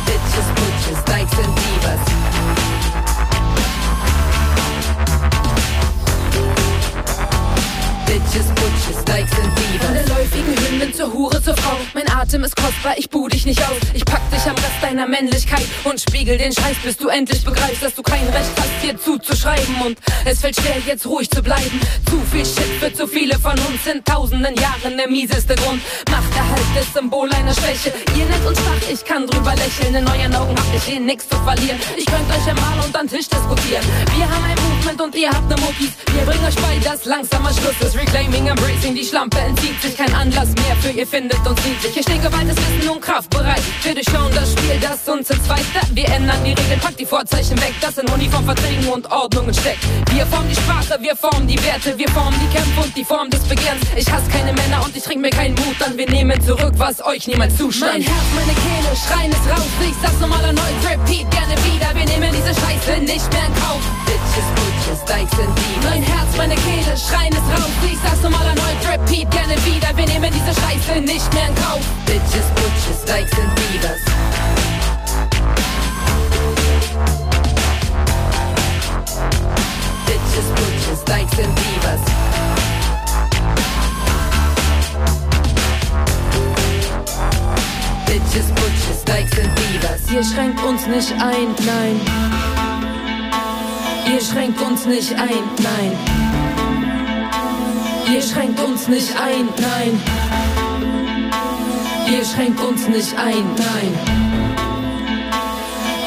Bitches, 0.07 1.05
Dykes 1.05 1.39
and 1.39 1.55
Divas. 1.59 2.80
Bitches, 8.31 8.47
Butches, 8.55 9.05
Dykes 9.05 9.39
and 9.41 9.59
Divas. 9.59 9.87
Von 9.87 9.95
der 9.95 10.07
läufigen 10.07 10.55
Hündin 10.57 10.95
zur 10.95 11.13
Hure 11.13 11.43
zur 11.43 11.57
Frau. 11.57 11.77
Mein 11.95 12.09
Atem 12.13 12.45
ist 12.45 12.55
kostbar, 12.55 12.95
ich 12.97 13.11
buh 13.11 13.27
dich 13.27 13.45
nicht 13.45 13.61
aus. 13.63 13.81
Ich 13.93 14.05
pack 14.05 14.23
dich 14.31 14.45
am 14.45 14.55
Rest 14.55 14.81
deiner 14.81 15.09
Männlichkeit 15.09 15.65
und 15.83 16.01
spiegel 16.01 16.39
den 16.39 16.53
Scheiß, 16.53 16.77
bis 16.85 16.97
du 16.97 17.09
endlich 17.09 17.45
begreifst, 17.45 17.83
dass 17.83 17.95
du 17.97 18.03
kein 18.03 18.25
Recht 18.29 18.51
hast, 18.57 18.71
hier 18.83 18.97
zuzuschreiben. 18.97 19.75
Und 19.85 19.99
es 20.25 20.41
fällt 20.41 20.55
schwer, 20.55 20.77
jetzt 20.87 21.07
ruhig 21.07 21.29
zu 21.29 21.43
bleiben. 21.43 21.81
Zu 22.09 22.21
viel 22.31 22.47
Shit 22.47 22.71
für 22.79 22.93
zu 22.93 23.09
viele 23.09 23.37
von 23.37 23.59
uns 23.59 23.85
in 23.93 24.05
tausenden 24.05 24.55
Jahren 24.55 24.97
der 24.97 25.09
mieseste 25.09 25.57
Grund. 25.57 25.83
Machterhalt 26.09 26.81
ist 26.81 26.95
Symbol 26.95 27.29
einer 27.33 27.55
Schwäche. 27.55 27.93
Ihr 28.17 28.27
nennt 28.27 28.47
uns 28.47 28.59
schwach, 28.59 28.93
ich 28.93 29.05
kann 29.05 29.27
drüber 29.27 29.55
lächeln. 29.57 29.97
In 29.97 30.07
euren 30.07 30.35
Augen 30.37 30.55
habt 30.57 30.73
ihr 30.73 30.81
hier 30.81 31.01
nichts 31.01 31.29
zu 31.29 31.37
verlieren. 31.43 31.79
Ich 31.97 32.07
könnt 32.07 32.31
euch 32.31 32.47
ja 32.47 32.55
mal 32.55 32.79
unter 32.85 33.01
den 33.01 33.09
Tisch 33.09 33.29
diskutieren. 33.29 33.85
Wir 34.17 34.31
haben 34.31 34.45
ein 34.45 34.57
Movement 34.63 35.01
und 35.01 35.15
ihr 35.17 35.31
habt 35.31 35.49
ne 35.49 35.57
Muckis. 35.57 35.95
Wir 36.13 36.23
bringen 36.23 36.45
euch 36.45 36.57
bei, 36.57 36.79
dass 36.79 37.07
langsamer 37.07 37.53
Schluss 37.53 37.75
ist. 37.81 37.97
Reclaiming, 38.21 38.49
embracing, 38.49 38.95
die 38.95 39.05
Schlampe 39.05 39.39
entzieht 39.39 39.81
sich. 39.81 39.97
Kein 39.97 40.13
Anlass 40.15 40.49
mehr 40.49 40.77
für 40.83 40.91
ihr 40.91 41.07
findet 41.07 41.39
uns 41.47 41.59
niedlich. 41.65 41.95
Hier 41.95 42.03
steht 42.03 42.23
gewaltes 42.23 42.55
Wissen 42.57 42.91
und 42.91 43.01
Kraft 43.01 43.31
bereit. 43.31 43.63
Wir 43.83 43.95
durchschauen 43.95 44.31
das 44.35 44.53
Spiel, 44.53 44.79
das 44.79 45.09
uns 45.09 45.31
entzweit. 45.31 45.65
Wir 45.95 46.07
ändern 46.07 46.37
die 46.45 46.53
Regeln, 46.53 46.81
packt 46.81 47.01
die 47.01 47.07
Vorzeichen 47.07 47.59
weg. 47.63 47.73
Das 47.81 47.97
in 47.97 48.07
Uniformverträgen 48.09 48.89
und 48.89 49.11
Ordnungen 49.11 49.55
steckt. 49.55 49.81
Wir 50.13 50.27
formen 50.27 50.51
die 50.51 50.55
Sprache, 50.55 50.99
wir 51.01 51.17
formen 51.17 51.47
die 51.47 51.59
Werte. 51.65 51.97
Wir 51.97 52.09
formen 52.11 52.39
die 52.41 52.55
Kämpfe 52.55 52.81
und 52.83 52.95
die 52.95 53.05
Form 53.05 53.31
des 53.31 53.41
Begehrens. 53.45 53.81
Ich 53.97 54.11
hasse 54.13 54.29
keine 54.31 54.53
Männer 54.53 54.85
und 54.85 54.95
ich 54.95 55.03
trink 55.03 55.23
mir 55.23 55.31
keinen 55.31 55.55
Mut 55.55 55.81
an. 55.83 55.97
Wir 55.97 56.09
nehmen 56.11 56.39
zurück, 56.43 56.75
was 56.77 57.03
euch 57.03 57.27
niemals 57.27 57.57
zustand. 57.57 57.93
Mein 57.93 58.03
Herz, 58.03 58.27
meine 58.35 58.53
Kehle, 58.53 58.97
schreien 59.01 59.33
es 59.33 59.51
raus. 59.51 59.67
Ich 59.81 59.97
sag's 60.03 60.21
nochmal 60.21 60.45
erneut, 60.45 60.77
repeat 60.85 61.31
gerne 61.31 61.57
wieder. 61.65 61.89
Wir 61.95 62.05
nehmen 62.05 62.31
diese 62.37 62.53
Scheiße 62.53 63.01
nicht 63.01 63.33
mehr 63.33 63.47
in 63.47 63.55
Kauf. 63.55 63.81
Bitches, 64.05 64.47
Butches, 64.57 65.05
Dykes 65.09 65.39
and 65.41 65.57
Divas. 65.57 65.91
Mein 65.91 66.03
Herz, 66.03 66.37
meine 66.37 66.55
Kehle, 66.57 66.97
schreien 66.97 67.33
es 67.33 67.47
raus. 67.57 67.71
Ich 67.85 67.99
sag's 68.03 68.10
nochmal 68.23 68.47
erneut, 68.47 68.77
repeat 68.87 69.31
gerne 69.31 69.55
wieder. 69.65 69.97
Wir 69.97 70.07
nehmen 70.07 70.31
diese 70.33 70.55
Scheiße 70.61 71.01
nicht 71.01 71.33
mehr 71.35 71.49
in 71.49 71.55
Kauf. 71.55 71.81
Bitches, 72.07 72.47
Butches, 72.55 73.05
Dykes 73.05 73.33
and 73.39 73.59
Divas. 73.59 74.01
Bitches, 80.07 80.47
Butches, 80.55 81.05
Dykes 81.05 81.39
and 81.45 81.59
Divas. 81.59 82.01
Bitches, 88.07 88.49
Butches, 88.55 89.05
Dykes 89.05 89.39
and 89.39 89.59
Divas. 89.59 90.11
Ihr 90.13 90.25
schränkt 90.25 90.63
uns 90.63 90.87
nicht 90.87 91.13
ein, 91.13 91.55
nein. 91.65 92.01
Ihr 94.13 94.21
schränkt 94.21 94.61
uns 94.61 94.87
nicht 94.87 95.13
ein, 95.13 95.45
nein. 95.63 96.40
Ihr 98.13 98.21
schränkt 98.21 98.61
uns 98.61 98.89
nicht 98.89 99.15
ein, 99.21 99.49
nein. 99.61 100.01
Ihr 102.11 102.25
schränkt 102.25 102.61
uns 102.61 102.89
nicht 102.89 103.17
ein, 103.17 103.45
nein. 103.57 103.93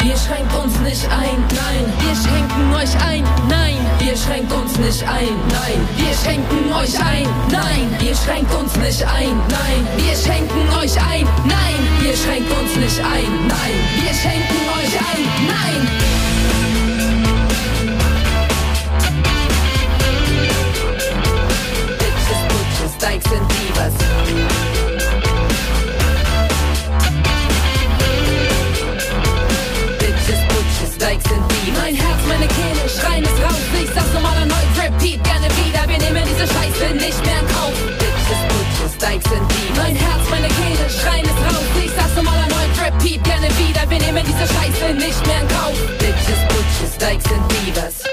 Ihr 0.06 0.18
schränkt 0.18 0.54
uns 0.54 0.78
nicht 0.82 1.06
ein, 1.10 1.40
nein. 1.48 1.94
Wir 2.00 2.16
schränken 2.16 2.74
euch 2.74 2.94
ein, 3.08 3.24
nein. 3.48 3.78
Ihr 4.06 4.18
schränkt 4.18 4.52
uns 4.52 4.78
nicht 4.80 5.02
ein, 5.04 5.30
nein. 5.48 5.88
Wir 5.96 6.14
schenken 6.14 6.74
euch 6.74 7.00
ein, 7.00 7.28
nein. 7.50 7.96
Ihr 8.06 8.16
schränkt 8.16 8.54
uns 8.54 8.76
nicht 8.76 9.02
ein, 9.04 9.40
nein. 9.48 9.88
Wir 9.96 10.16
schenken 10.16 10.70
euch 10.78 10.98
ein, 10.98 11.26
nein. 11.46 11.80
Ihr 12.06 12.18
schränkt 12.18 12.52
uns 12.52 12.76
nicht 12.76 13.00
ein, 13.00 13.48
nein. 13.48 13.76
Wir 14.02 14.14
schenken 14.14 14.60
euch 14.76 14.94
ein, 15.00 15.24
nein. 15.48 16.33
Dykes 23.04 23.26
and 23.34 23.50
Divas. 23.52 23.94
Bitches, 30.00 30.40
Butches, 30.48 30.98
Dykes 30.98 31.32
and 31.34 31.44
Divas. 31.52 31.82
Mein 31.82 31.96
Herz, 31.96 32.22
meine 32.30 32.48
Kehle, 32.48 32.88
schreien 32.88 33.26
es 33.26 33.44
raus. 33.44 33.60
Ich 33.84 33.90
sag's 33.94 34.14
nochmal 34.14 34.38
erneut, 34.38 34.56
repeat 34.78 35.22
gerne 35.22 35.48
wieder. 35.60 35.84
Wir 35.86 35.98
nehmen 35.98 36.24
diese 36.32 36.48
Scheiße 36.48 36.96
nicht 36.96 37.26
mehr 37.26 37.42
in 37.42 37.48
Kauf. 37.48 37.76
Bitches, 38.00 38.42
Butches, 38.48 38.98
Dykes 38.98 39.32
and 39.36 39.52
Divas. 39.52 39.84
Mein 39.84 39.96
Herz, 39.98 40.24
meine 40.32 40.48
Kehle, 40.48 40.90
schreien 40.90 41.26
es 41.26 41.54
raus. 41.54 41.68
Ich 41.84 41.92
sag's 41.92 42.16
nochmal 42.16 42.40
erneut, 42.40 42.72
repeat 42.80 43.22
gerne 43.26 43.50
wieder. 43.60 43.84
Wir 43.90 44.00
nehmen 44.00 44.24
diese 44.26 44.48
Scheiße 44.48 44.94
nicht 44.94 45.28
mehr 45.28 45.42
in 45.42 45.48
Kauf. 45.50 45.76
Bitches, 46.00 46.40
Butches, 46.48 46.98
Dykes 46.98 47.26
and 47.34 47.52
Divas. 47.52 48.13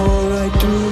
all 0.00 0.32
I 0.32 0.48
do 0.60 0.89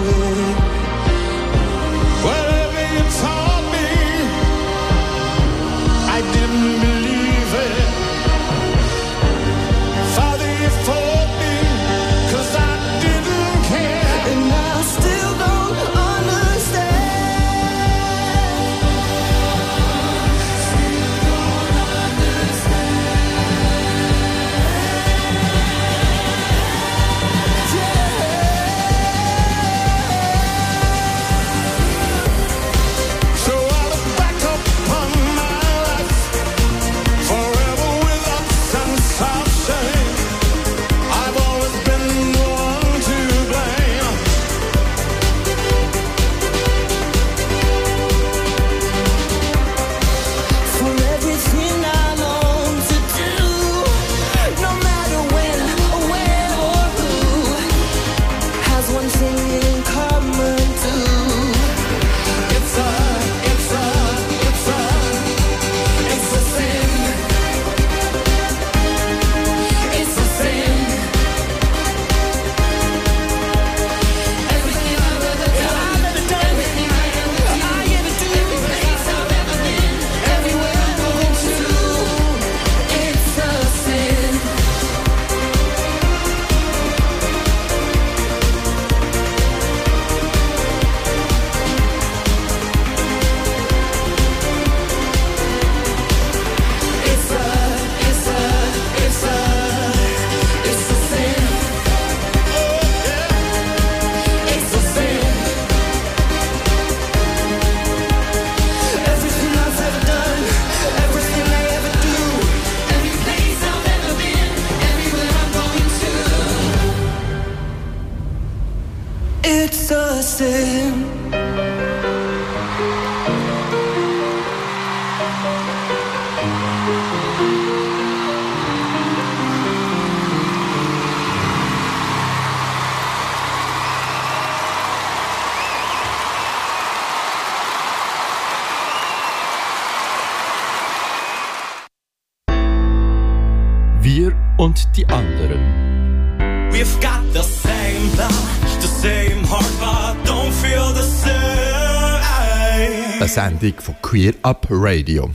Sendung 153.39 153.74
von 153.78 153.95
Queer 154.03 154.34
Up 154.43 154.66
Radio. 154.68 155.30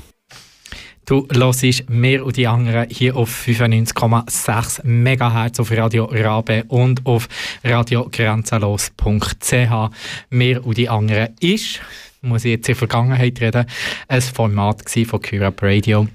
Du 1.06 1.26
hörst 1.32 1.90
mir 1.90 2.26
und 2.26 2.36
die 2.36 2.48
anderen 2.48 2.90
hier 2.90 3.16
auf 3.16 3.48
95,6 3.48 4.84
MHz 4.84 5.62
auf 5.62 5.72
Radio 5.72 6.10
Rabe 6.12 6.66
und 6.68 7.06
auf 7.06 7.30
radiogrenzenlos.ch. 7.64 9.96
Mir 10.32 10.66
und 10.66 10.78
die 10.78 10.90
anderen 10.90 11.30
ist, 11.40 11.80
muss 12.22 12.44
ich 12.44 12.52
jetzt 12.52 12.68
in 12.68 12.76
Vergangenheit 12.76 13.40
reden, 13.40 13.68
ein 14.10 14.22
Format 14.22 14.84
von 14.90 15.22
Queer 15.22 15.48
Up 15.48 15.64
Radio. 15.64 16.10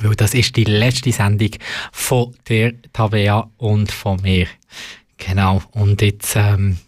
Weil 0.00 0.14
das 0.14 0.32
ist 0.32 0.56
die 0.56 0.64
letzte 0.64 1.12
Sendung 1.12 1.50
von 1.92 2.34
der 2.48 2.72
Tavea 2.94 3.50
und 3.58 3.92
von 3.92 4.18
mir. 4.22 4.46
Genau. 5.18 5.60
Und 5.72 6.00
jetzt 6.00 6.36
ähm, 6.36 6.78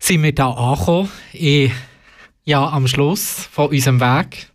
sind 0.00 0.24
wir 0.24 0.34
da 0.34 0.50
angekommen. 0.50 1.12
Ich 1.32 1.70
ja, 2.44 2.68
am 2.68 2.86
Schluss 2.86 3.48
von 3.50 3.70
unserem 3.70 4.00
Weg. 4.00 4.48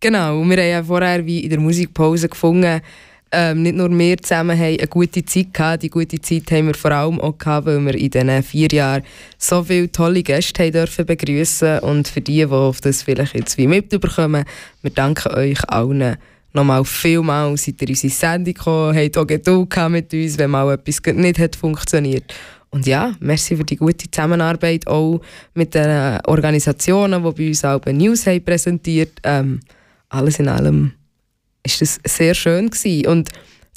Genau, 0.00 0.42
wir 0.44 0.56
haben 0.56 0.70
ja 0.70 0.84
vorher 0.84 1.24
wie 1.24 1.40
in 1.40 1.50
der 1.50 1.60
Musikpause 1.60 2.28
gefunden, 2.28 2.82
ähm, 3.36 3.62
nicht 3.62 3.74
nur 3.74 3.90
wir 3.90 4.18
zusammen 4.18 4.56
haben 4.56 4.78
eine 4.78 4.86
gute 4.86 5.24
Zeit 5.24 5.52
gehabt, 5.52 5.82
die 5.82 5.90
gute 5.90 6.20
Zeit 6.20 6.48
haben 6.52 6.68
wir 6.68 6.74
vor 6.74 6.92
allem 6.92 7.20
auch 7.20 7.36
gehabt, 7.36 7.66
weil 7.66 7.84
wir 7.84 7.94
in 7.94 8.10
diesen 8.10 8.42
vier 8.44 8.68
Jahren 8.68 9.02
so 9.38 9.64
viele 9.64 9.90
tolle 9.90 10.22
Gäste 10.22 10.62
haben 10.62 10.72
dürfen 10.72 11.06
begrüßen 11.06 11.80
und 11.80 12.06
für 12.06 12.20
die, 12.20 12.36
die 12.36 12.46
auf 12.46 12.80
das 12.80 13.02
vielleicht 13.02 13.34
jetzt 13.34 13.58
wie 13.58 13.66
mitbekommen, 13.66 14.44
wir 14.82 14.90
danken 14.90 15.34
euch 15.34 15.68
allen 15.68 16.16
nochmal 16.52 16.84
vielmals, 16.84 17.64
seid 17.64 17.82
ihr 17.82 17.88
unsere 17.88 18.12
Sendung 18.12 18.54
gekommen, 18.54 18.96
habt 18.96 19.18
auch 19.18 19.26
Geduld 19.26 19.74
mit 19.88 20.14
uns, 20.14 20.38
wenn 20.38 20.50
mal 20.50 20.72
etwas 20.72 21.00
nicht 21.12 21.38
hat 21.40 21.56
funktioniert. 21.56 22.32
Und 22.74 22.88
ja, 22.88 23.14
merci 23.20 23.56
für 23.56 23.62
die 23.62 23.76
gute 23.76 24.10
Zusammenarbeit 24.10 24.88
auch 24.88 25.20
mit 25.54 25.76
den 25.76 26.18
Organisationen, 26.26 27.22
die 27.22 27.30
bei 27.30 27.46
uns 27.46 27.64
auch 27.64 27.86
News 27.86 28.26
haben 28.26 28.44
präsentiert. 28.44 29.20
Ähm, 29.22 29.60
alles 30.08 30.40
in 30.40 30.48
allem 30.48 30.90
ist 31.62 31.80
das 31.80 32.00
sehr 32.04 32.34
schön 32.34 32.70
gewesen. 32.70 33.06
Und 33.06 33.28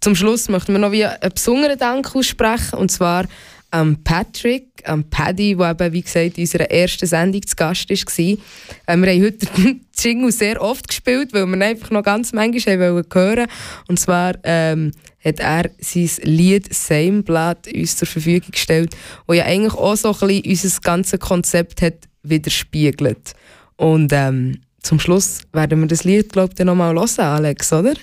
zum 0.02 0.16
Schluss 0.16 0.50
möchten 0.50 0.72
wir 0.72 0.80
noch 0.80 0.92
wie 0.92 1.06
einen 1.06 1.32
besonderen 1.32 1.78
Dank 1.78 2.16
aussprechen, 2.16 2.80
und 2.80 2.90
zwar 2.90 3.26
am 3.72 4.04
Patrick, 4.04 4.68
am 4.86 5.04
Paddy, 5.10 5.56
der 5.56 5.72
eben, 5.72 5.94
wie 5.94 6.02
gesagt, 6.02 6.38
in 6.38 6.44
unserer 6.44 6.72
ersten 6.72 7.06
Sendung 7.06 7.46
zu 7.46 7.56
Gast 7.56 7.90
war. 7.90 7.98
Ähm, 8.88 9.04
wir 9.04 9.12
haben 9.12 9.24
heute 9.24 9.46
den 9.58 9.86
Jingle 9.98 10.32
sehr 10.32 10.62
oft 10.62 10.88
gespielt, 10.88 11.34
weil 11.34 11.46
wir 11.46 11.56
ihn 11.56 11.62
einfach 11.62 11.92
noch 11.92 12.04
ganz 12.04 12.34
manchmal 12.34 12.78
hören 12.78 13.06
wollten. 13.14 13.48
Und 13.88 14.00
zwar 14.00 14.36
ähm, 14.44 14.92
hat 15.24 15.40
er 15.40 15.70
sein 15.80 16.10
Lied 16.24 16.74
«Same 16.74 17.24
Blood» 17.24 17.68
uns 17.74 17.98
zur 17.98 18.08
Verfügung 18.08 18.52
gestellt, 18.52 18.96
wo 19.26 19.34
ja 19.34 19.46
eigentlich 19.46 19.74
auch 19.74 19.96
so 19.96 20.14
ein 20.14 20.28
bisschen 20.28 20.52
unser 20.52 20.82
ganzes 20.82 21.20
Konzept 21.20 21.82
hat 21.82 22.08
widerspiegelt. 22.24 23.34
Und 23.76 24.12
ähm, 24.14 24.62
zum 24.82 25.00
Schluss 25.00 25.42
werden 25.52 25.82
wir 25.82 25.88
das 25.88 26.04
Lied, 26.04 26.32
glaube 26.32 26.54
ich, 26.58 26.66
nochmal 26.66 26.96
hören, 26.96 27.20
Alex, 27.20 27.74
oder? 27.74 27.94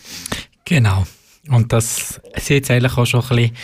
Genau. 0.65 1.07
Und 1.49 1.73
das 1.73 2.21
jetzt 2.49 2.71
eigentlich 2.71 2.97
auch 2.97 3.07
schon 3.07 3.23
ein 3.23 3.29
bisschen 3.29 3.57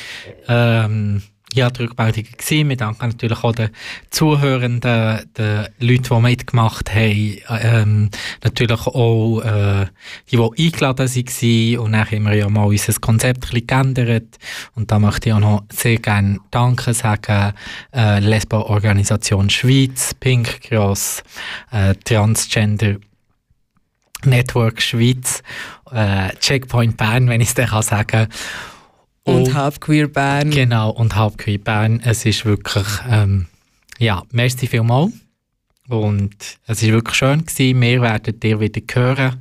ähm, 0.49 1.23
ja, 1.55 1.71
die 1.71 1.83
Rückmeldung 1.83 2.25
gewesen. 2.25 2.69
Wir 2.69 2.77
danken 2.77 3.09
natürlich 3.09 3.45
auch 3.45 3.53
den 3.53 3.71
Zuhörenden, 4.11 5.31
den 5.37 5.67
Leuten, 5.79 6.03
die 6.03 6.21
mitgemacht 6.21 6.95
haben, 6.95 7.39
ähm, 7.49 8.11
natürlich 8.43 8.87
auch 8.87 9.41
äh, 9.41 9.87
die, 10.31 10.37
die 10.37 10.67
eingeladen 10.67 11.09
waren. 11.09 11.79
Und 11.79 11.93
dann 11.93 12.11
haben 12.11 12.23
wir 12.25 12.35
ja 12.35 12.49
mal 12.49 12.67
unser 12.67 12.93
Konzept 12.95 13.45
ein 13.45 13.51
bisschen 13.51 13.67
geändert. 13.67 14.39
Und 14.75 14.91
da 14.91 14.99
möchte 14.99 15.29
ich 15.29 15.35
auch 15.35 15.41
noch 15.41 15.65
sehr 15.73 15.99
gerne 15.99 16.39
Danke 16.51 16.95
sagen. 16.95 17.53
Äh, 17.95 18.21
Lesbo-Organisation 18.21 19.51
Schweiz, 19.51 20.15
Pink 20.15 20.61
Cross, 20.63 21.23
äh, 21.71 21.95
Transgender 22.05 22.97
Network 24.25 24.83
Schweiz, 24.83 25.43
äh, 25.91 26.29
Checkpoint 26.37 26.97
Bern, 26.97 27.29
wenn 27.29 27.41
ich 27.41 27.49
es 27.49 27.55
kann 27.55 27.83
sagen 27.83 28.29
Und 28.29 28.80
Und- 29.37 29.55
Halb 29.55 29.81
Queer 29.81 30.09
Bern. 30.09 30.51
Genau, 30.51 30.91
und 30.91 31.17
Halbqueer 31.17 31.59
Bern. 31.59 32.01
Es 32.05 32.25
ist 32.25 32.45
wirklich, 32.45 32.87
ähm, 33.09 33.47
ja, 33.99 34.23
merci 34.33 34.67
vielmals. 34.67 35.13
Und 35.89 36.35
es 36.67 36.83
ist 36.83 36.91
wirklich 36.93 37.17
schön 37.17 37.45
gewesen. 37.45 37.81
Wir 37.81 38.03
werden 38.03 38.39
dir 38.39 38.61
wieder 38.61 38.81
hören. 38.93 39.41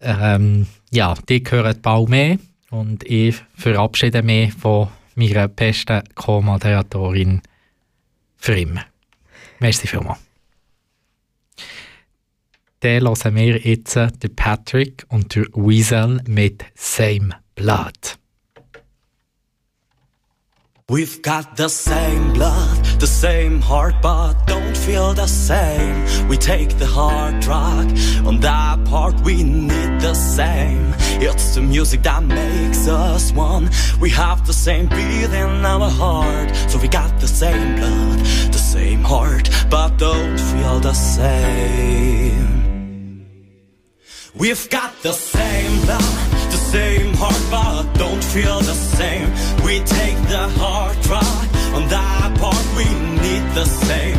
Ähm, 0.00 0.66
ja, 0.90 1.14
die 1.28 1.42
hören 1.48 1.78
bald 1.82 2.08
mehr. 2.08 2.38
Und 2.70 3.04
ich 3.04 3.36
verabschiede 3.54 4.22
mich 4.22 4.52
von 4.54 4.88
meiner 5.14 5.48
besten 5.48 6.02
Co-Moderatorin 6.14 7.42
für 8.36 8.58
immer. 8.58 8.84
Merci 9.58 9.86
vielmals. 9.86 10.18
Dann 12.80 13.02
hören 13.02 13.34
wir 13.34 13.58
jetzt 13.58 13.96
den 13.96 14.36
Patrick 14.36 15.04
und 15.08 15.34
den 15.34 15.46
Weasel 15.54 16.20
mit 16.28 16.64
Same 16.74 17.30
Blood. 17.56 18.18
We've 20.90 21.20
got 21.20 21.58
the 21.58 21.68
same 21.68 22.32
blood, 22.32 22.82
the 22.98 23.06
same 23.06 23.60
heart, 23.60 23.96
but 24.00 24.46
don't 24.46 24.74
feel 24.74 25.12
the 25.12 25.26
same. 25.26 26.28
We 26.28 26.38
take 26.38 26.78
the 26.78 26.86
hard 26.86 27.44
rock, 27.44 27.86
on 28.24 28.40
that 28.40 28.86
part 28.86 29.20
we 29.20 29.44
need 29.44 30.00
the 30.00 30.14
same. 30.14 30.94
It's 31.20 31.54
the 31.54 31.60
music 31.60 32.04
that 32.04 32.22
makes 32.22 32.88
us 32.88 33.32
one. 33.32 33.68
We 34.00 34.08
have 34.10 34.46
the 34.46 34.54
same 34.54 34.88
beat 34.88 35.24
in 35.24 35.66
our 35.66 35.90
heart, 35.90 36.56
so 36.70 36.78
we 36.78 36.88
got 36.88 37.20
the 37.20 37.28
same 37.28 37.76
blood, 37.76 38.20
the 38.50 38.64
same 38.74 39.02
heart, 39.02 39.50
but 39.68 39.98
don't 39.98 40.38
feel 40.38 40.80
the 40.80 40.94
same. 40.94 42.48
We've 44.34 44.70
got 44.70 45.02
the 45.02 45.12
same 45.12 45.82
blood, 45.84 46.27
same 46.72 47.14
heart, 47.14 47.42
but 47.50 47.84
don't 47.98 48.22
feel 48.22 48.58
the 48.60 48.74
same. 48.74 49.28
We 49.64 49.80
take 49.80 50.18
the 50.28 50.44
hard 50.60 50.96
rock, 51.06 51.48
on 51.76 51.88
that 51.88 52.30
part 52.40 52.66
we 52.76 52.84
need 53.24 53.44
the 53.54 53.64
same. 53.64 54.18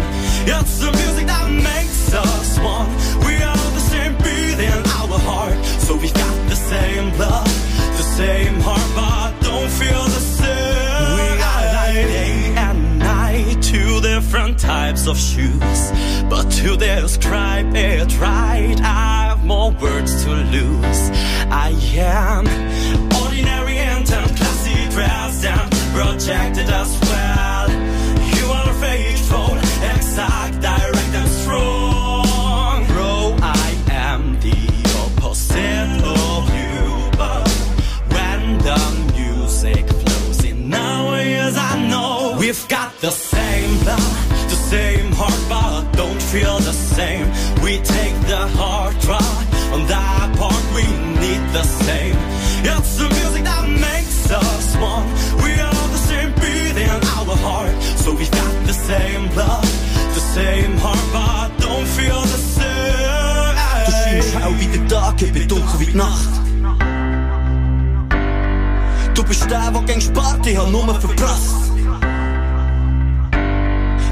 It's 0.49 0.79
the 0.79 0.91
music 1.01 1.27
that 1.27 1.47
makes 1.71 2.13
us 2.13 2.49
one. 2.57 2.89
We 3.25 3.35
are 3.51 3.69
the 3.77 3.85
same 3.93 4.13
beat 4.25 4.59
in 4.65 4.79
our 4.97 5.19
heart, 5.29 5.57
so 5.85 5.95
we've 6.01 6.13
got 6.13 6.37
the 6.49 6.59
same 6.73 7.05
blood, 7.17 7.51
the 8.01 8.07
same 8.17 8.55
heart, 8.61 8.78
types 14.69 15.07
of 15.07 15.17
shoes, 15.17 15.81
but 16.29 16.45
to 16.51 16.77
describe 16.77 17.75
it 17.75 18.09
right, 18.19 18.79
I 18.81 19.29
have 19.29 19.43
more 19.43 19.71
words 19.71 20.23
to 20.23 20.29
lose. 20.55 21.01
I 21.67 21.69
am 21.97 22.45
ordinary 23.23 23.77
and 23.79 24.05
classy 24.05 24.79
dressed 24.93 25.43
and 25.45 25.71
projected 25.95 26.69
as 26.69 26.91
well. 27.09 27.67
You 28.37 28.45
are 28.59 28.73
faithful, 28.85 29.57
exact, 29.91 30.61
direct 30.61 31.13
and 31.21 31.31
strong. 31.41 32.85
Bro, 32.91 33.37
I 33.41 33.69
am 33.89 34.39
the 34.45 34.59
opposite 35.03 35.91
of 36.29 36.43
you, 36.59 36.81
but 37.17 37.49
when 38.15 38.41
the 38.67 38.81
music 39.17 39.85
flows 39.87 40.43
in 40.45 40.71
our 40.71 41.19
ears, 41.19 41.57
I 41.57 41.87
know 41.89 42.37
we've 42.39 42.67
got 42.67 42.91
the 43.01 43.09
same 43.09 43.71
blood, 43.83 44.28
We 47.69 47.77
take 47.77 48.17
the 48.25 48.47
hard 48.57 48.95
rock, 49.05 49.45
on 49.73 49.85
that 49.85 50.35
part 50.39 50.65
we 50.73 50.81
need 51.21 51.43
the 51.53 51.61
same. 51.85 52.17
It's 52.65 52.97
the 52.97 53.07
music 53.17 53.43
that 53.43 53.69
makes 53.69 54.31
us 54.31 54.75
one. 54.81 55.05
We 55.45 55.51
are 55.61 55.87
the 55.93 56.01
same 56.09 56.31
beat 56.41 56.77
in 56.81 56.89
our 56.89 57.37
heart, 57.45 57.75
so 58.01 58.15
we've 58.15 58.31
got 58.31 58.65
the 58.65 58.73
same 58.73 59.29
blood, 59.35 59.61
the 60.17 60.23
same 60.33 60.77
heart, 60.81 61.05
but 61.13 61.49
don't 61.61 61.85
feel 61.85 62.21
the 62.33 62.41
same. 62.57 63.53
Du 63.85 63.91
scheinst 64.01 64.33
hell 64.33 64.53
wie 64.57 64.67
der 64.75 64.87
Tag, 64.87 65.21
ich 65.21 65.31
bin 65.31 65.47
dunkel 65.47 65.79
wie 65.79 65.85
die 65.85 65.97
Nacht. 65.97 66.33
Du 69.13 69.23
bist 69.23 69.45
der, 69.47 69.69
der 69.69 69.81
gegen 69.83 70.01
spart, 70.01 70.43
ich 70.47 70.57
hab 70.57 70.71
nur 70.71 70.99
verprasst. 70.99 71.68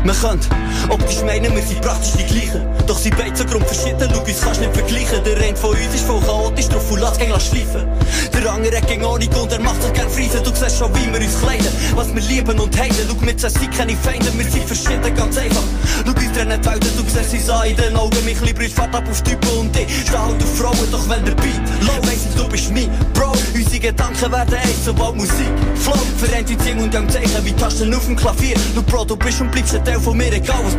Man 0.08 0.16
könnte 0.22 0.48
optisch 0.88 1.22
meinen, 1.26 1.54
wir 1.54 1.62
sind 1.62 1.82
praktisch 1.82 2.14
die 2.14 2.24
gleichen. 2.24 2.62
Doch 2.88 2.98
sie 2.98 3.10
beide 3.10 3.36
so 3.36 3.44
grundverschieden, 3.44 4.08
schau, 4.10 4.22
uns 4.22 4.42
kannst 4.42 4.62
nicht 4.62 4.74
vergleichen. 4.74 5.22
Der 5.26 5.36
eine 5.36 5.58
von 5.58 5.72
uns 5.72 5.94
ist 5.94 6.06
voll 6.06 6.22
chaotisch, 6.22 6.70
drauf 6.70 6.90
und 6.90 7.02
lässt 7.02 7.20
gegen 7.20 7.38
schleifen. 7.42 7.86
Der 8.34 8.50
andere 8.50 8.78
hat 8.78 8.88
gegen 8.88 9.04
Ordnung 9.04 9.44
und 9.44 9.52
er 9.52 9.60
macht 9.60 9.84
sich 9.84 9.92
gern 9.92 10.10
Frieden. 10.10 10.42
Du 10.46 10.52
siehst 10.56 10.78
schon, 10.78 10.96
wie 10.96 11.12
wir 11.12 11.20
uns 11.20 11.42
kleiden, 11.42 11.68
was 11.94 12.16
wir 12.16 12.22
lieben 12.22 12.58
und 12.58 12.80
haten. 12.80 12.96
Schau, 13.06 13.20
uns 13.20 13.42
sind 13.42 13.78
keine 13.78 13.98
Feinde, 13.98 14.32
wir 14.34 14.46
sind 14.50 14.64
verschieden, 14.64 15.14
ganz 15.14 15.38
einfach. 15.38 15.64
Schau, 16.06 16.12
uns 16.14 16.32
trennen 16.32 16.62
die 16.62 16.70
Welten, 16.70 16.90
du 16.96 17.04
siehst 17.04 17.34
uns 17.34 17.50
an 17.50 17.68
in 17.68 17.76
den 17.76 17.98
Augen. 17.98 18.24
Mich 18.24 18.40
lieber 18.40 18.64
uns 18.64 18.72
fährt 18.72 18.96
ab 18.96 19.04
auf 19.12 19.22
Typen 19.24 19.50
und 19.60 19.76
ich 19.76 19.88
steh 20.08 20.18
halt 20.18 20.42
auf 20.42 20.58
Frauen, 20.58 20.88
doch 20.90 21.10
wenn 21.10 21.26
der 21.26 21.36
Beat 21.36 21.60
low, 21.82 22.00
weiss 22.08 22.24
du 22.34 22.48
bist 22.48 22.72
mein 22.72 22.90
Bro. 23.14 23.34
Unsere 23.54 23.80
Gedanken 23.80 24.32
werden 24.32 24.56
eins, 24.56 24.86
sobald 24.86 25.16
Musik 25.18 25.52
flow. 25.76 26.00
Vereint 26.18 26.50
uns 26.50 26.84
und 26.84 26.96
am 26.96 27.10
Zeichen 27.10 27.44
wie 27.44 27.54
Tasten 27.54 27.94
auf 27.94 28.06
dem 28.06 28.16
Klavier. 28.16 28.56
Du 28.74 28.82
Bro, 28.84 29.04
du 29.04 29.18
bist 29.18 29.42
und 29.42 29.52
bleibst 29.52 29.76
ein 29.76 29.84
Teil 29.84 29.97
en 29.98 30.04
voor 30.04 30.16
meer 30.16 30.34
ik 30.34 30.50
alles. 30.50 30.74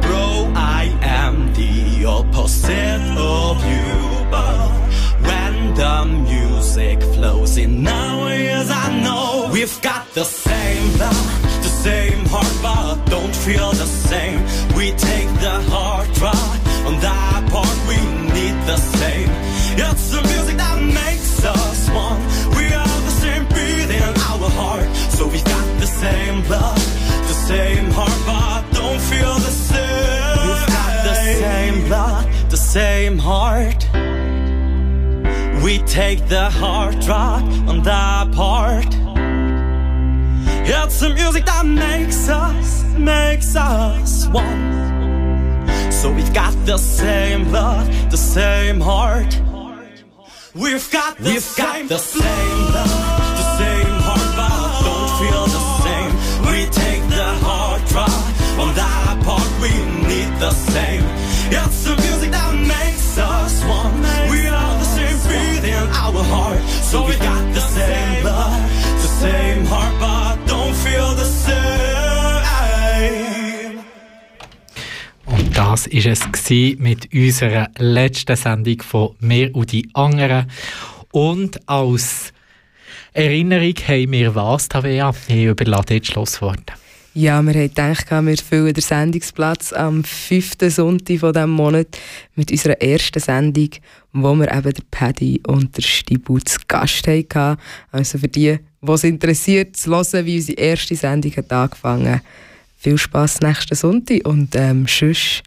Bro, 0.00 0.50
I 0.54 0.92
am 1.00 1.52
the 1.52 2.06
opposite 2.06 3.18
of 3.18 3.64
you, 3.64 4.26
but 4.30 4.70
when 5.20 5.74
the 5.74 6.04
music 6.04 7.02
flows 7.14 7.56
in 7.56 7.86
our 7.86 8.30
ears, 8.30 8.68
I 8.70 9.00
know. 9.02 9.50
We've 9.50 9.80
got 9.80 10.02
the 10.12 10.24
same 10.24 10.98
love 10.98 11.46
same 11.82 12.24
heart 12.26 12.54
but 12.60 13.10
don't 13.10 13.36
feel 13.36 13.70
the 13.70 13.86
same. 13.86 14.40
We 14.76 14.90
take 14.92 15.30
the 15.46 15.56
hard 15.70 16.08
road 16.18 16.58
on 16.88 17.00
that 17.00 17.42
part 17.52 17.78
we 17.90 17.98
need 18.34 18.56
the 18.66 18.76
same. 18.76 19.30
It's 19.78 20.10
the 20.10 20.22
music 20.22 20.56
that 20.56 20.78
makes 20.82 21.44
us 21.44 21.88
one. 21.90 22.20
We 22.56 22.64
are 22.74 23.00
the 23.08 23.16
same 23.22 23.44
beat 23.54 23.90
in 23.96 24.12
our 24.28 24.50
heart 24.60 24.88
So 25.16 25.28
we've 25.28 25.44
got 25.44 25.80
the 25.80 25.86
same 25.86 26.48
love 26.48 26.97
same 27.48 27.90
heart, 27.92 28.20
but 28.26 28.60
don't 28.76 29.00
feel 29.00 29.34
the 29.36 29.54
same. 29.68 30.38
We've 30.44 30.66
got 30.76 31.04
the 31.08 31.14
same 31.14 31.88
blood, 31.88 32.50
the 32.50 32.56
same 32.58 33.16
heart. 33.16 33.82
We 35.64 35.78
take 35.86 36.28
the 36.28 36.50
hard 36.50 37.02
rock 37.06 37.42
on 37.70 37.82
that 37.84 38.32
part. 38.32 38.92
It's 40.70 41.00
the 41.00 41.14
music 41.14 41.46
that 41.46 41.64
makes 41.64 42.28
us, 42.28 42.84
makes 42.98 43.56
us 43.56 44.26
one. 44.28 44.62
So 45.90 46.12
we've 46.12 46.34
got 46.34 46.54
the 46.66 46.76
same 46.76 47.44
blood, 47.44 47.86
the 48.10 48.18
same 48.18 48.78
heart. 48.78 49.32
We've 50.54 50.90
got 50.90 51.16
the, 51.16 51.30
we've 51.30 51.42
same, 51.42 51.64
got 51.64 51.88
the 51.88 51.98
same 51.98 52.72
blood. 52.72 53.07
On 58.58 58.74
that 58.74 59.16
part. 59.24 59.48
We 59.62 59.70
need 60.10 60.30
the 60.38 60.50
same. 60.50 61.04
It's 61.50 61.84
the 61.84 61.94
music 61.96 62.30
that 62.30 62.54
makes 62.54 63.18
us 63.18 63.54
one. 63.64 63.94
We 64.30 64.46
are 64.48 64.74
the 64.78 64.88
same 64.96 65.18
breathe 65.26 65.64
in 65.64 65.84
our 66.04 66.22
heart. 66.32 66.60
So 66.90 67.06
we 67.06 67.14
got 67.16 67.44
the 67.54 67.60
same 67.60 68.22
blood, 68.22 68.60
the 69.04 69.10
same 69.22 69.64
heart, 69.66 69.94
but 70.00 70.36
don't 70.46 70.74
feel 70.74 71.14
the 71.14 71.24
same. 71.24 71.48
Und 75.26 75.56
das 75.56 75.86
war 75.86 76.12
es 76.12 76.78
mit 76.78 77.12
unserer 77.12 77.68
letzten 77.78 78.36
Sendung 78.36 78.82
von 78.82 79.14
«Mehr 79.20 79.54
und 79.54 79.72
die 79.72 79.88
anderen». 79.92 80.50
Und 81.12 81.68
als 81.68 82.32
Erinnerung 83.12 83.74
haben 83.86 84.12
wir 84.12 84.34
was, 84.34 84.68
Tavea? 84.68 85.12
Ich 85.28 85.44
überlasse 85.44 85.94
jetzt 85.94 86.12
Schlusswort. 86.12 86.72
Ja, 87.18 87.42
wir 87.42 87.52
haben 87.52 87.62
gedacht, 87.62 88.08
wir 88.12 88.36
füllen 88.36 88.72
den 88.72 88.80
Sendungsplatz 88.80 89.72
am 89.72 90.04
fünften 90.04 90.70
Sonntag 90.70 91.18
von 91.18 91.32
diesem 91.32 91.50
Monat 91.50 91.98
mit 92.36 92.52
unserer 92.52 92.80
ersten 92.80 93.18
Sendung, 93.18 93.70
wo 94.12 94.36
wir 94.36 94.48
eben 94.54 94.72
der 94.72 94.84
Paddy 94.88 95.42
und 95.48 95.76
der 95.76 95.82
Stibu 95.82 96.38
zu 96.38 96.60
Gast 96.68 97.08
hatten. 97.08 97.58
Also 97.90 98.18
für 98.18 98.28
die, 98.28 98.60
die 98.80 98.92
es 98.92 99.02
interessiert, 99.02 99.74
zu 99.74 99.90
hören, 99.90 100.26
wie 100.26 100.36
unsere 100.36 100.60
erste 100.60 100.94
Sendung 100.94 101.32
hat 101.34 101.52
angefangen 101.52 102.20
Viel 102.76 102.96
Spass 102.96 103.40
nächsten 103.40 103.74
Sonntag 103.74 104.24
und 104.24 104.54
ähm, 104.54 104.86
sonst 104.86 105.42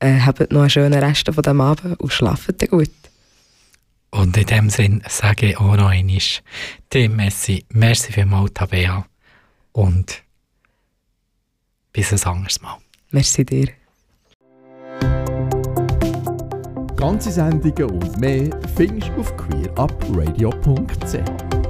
äh, 0.00 0.18
habt 0.18 0.50
noch 0.50 0.62
einen 0.62 0.70
schönen 0.70 1.04
Rest 1.04 1.32
von 1.32 1.40
diesem 1.40 1.60
Abend 1.60 2.00
und 2.00 2.12
schlaft 2.12 2.68
gut. 2.68 2.90
Und 4.10 4.36
in 4.36 4.46
dem 4.46 4.70
Sinn 4.70 5.04
sage 5.08 5.50
ich 5.50 5.56
auch 5.56 5.76
noch 5.76 5.86
einmal, 5.86 6.18
dem 6.92 7.14
Messi, 7.14 7.64
merci 7.68 8.10
vielmals, 8.10 8.54
Tabea. 8.54 9.06
Und 9.70 10.21
bis 11.92 12.12
ein 12.12 12.32
anderes 12.32 12.60
Mal. 12.60 12.76
Merci 13.10 13.44
dir. 13.44 13.68
Ganze 16.96 17.32
Sendungen 17.32 17.90
und 17.90 18.20
mehr 18.20 18.50
findest 18.76 19.08
du 19.08 19.20
auf 19.20 19.36
queerupradio.ch. 19.36 21.61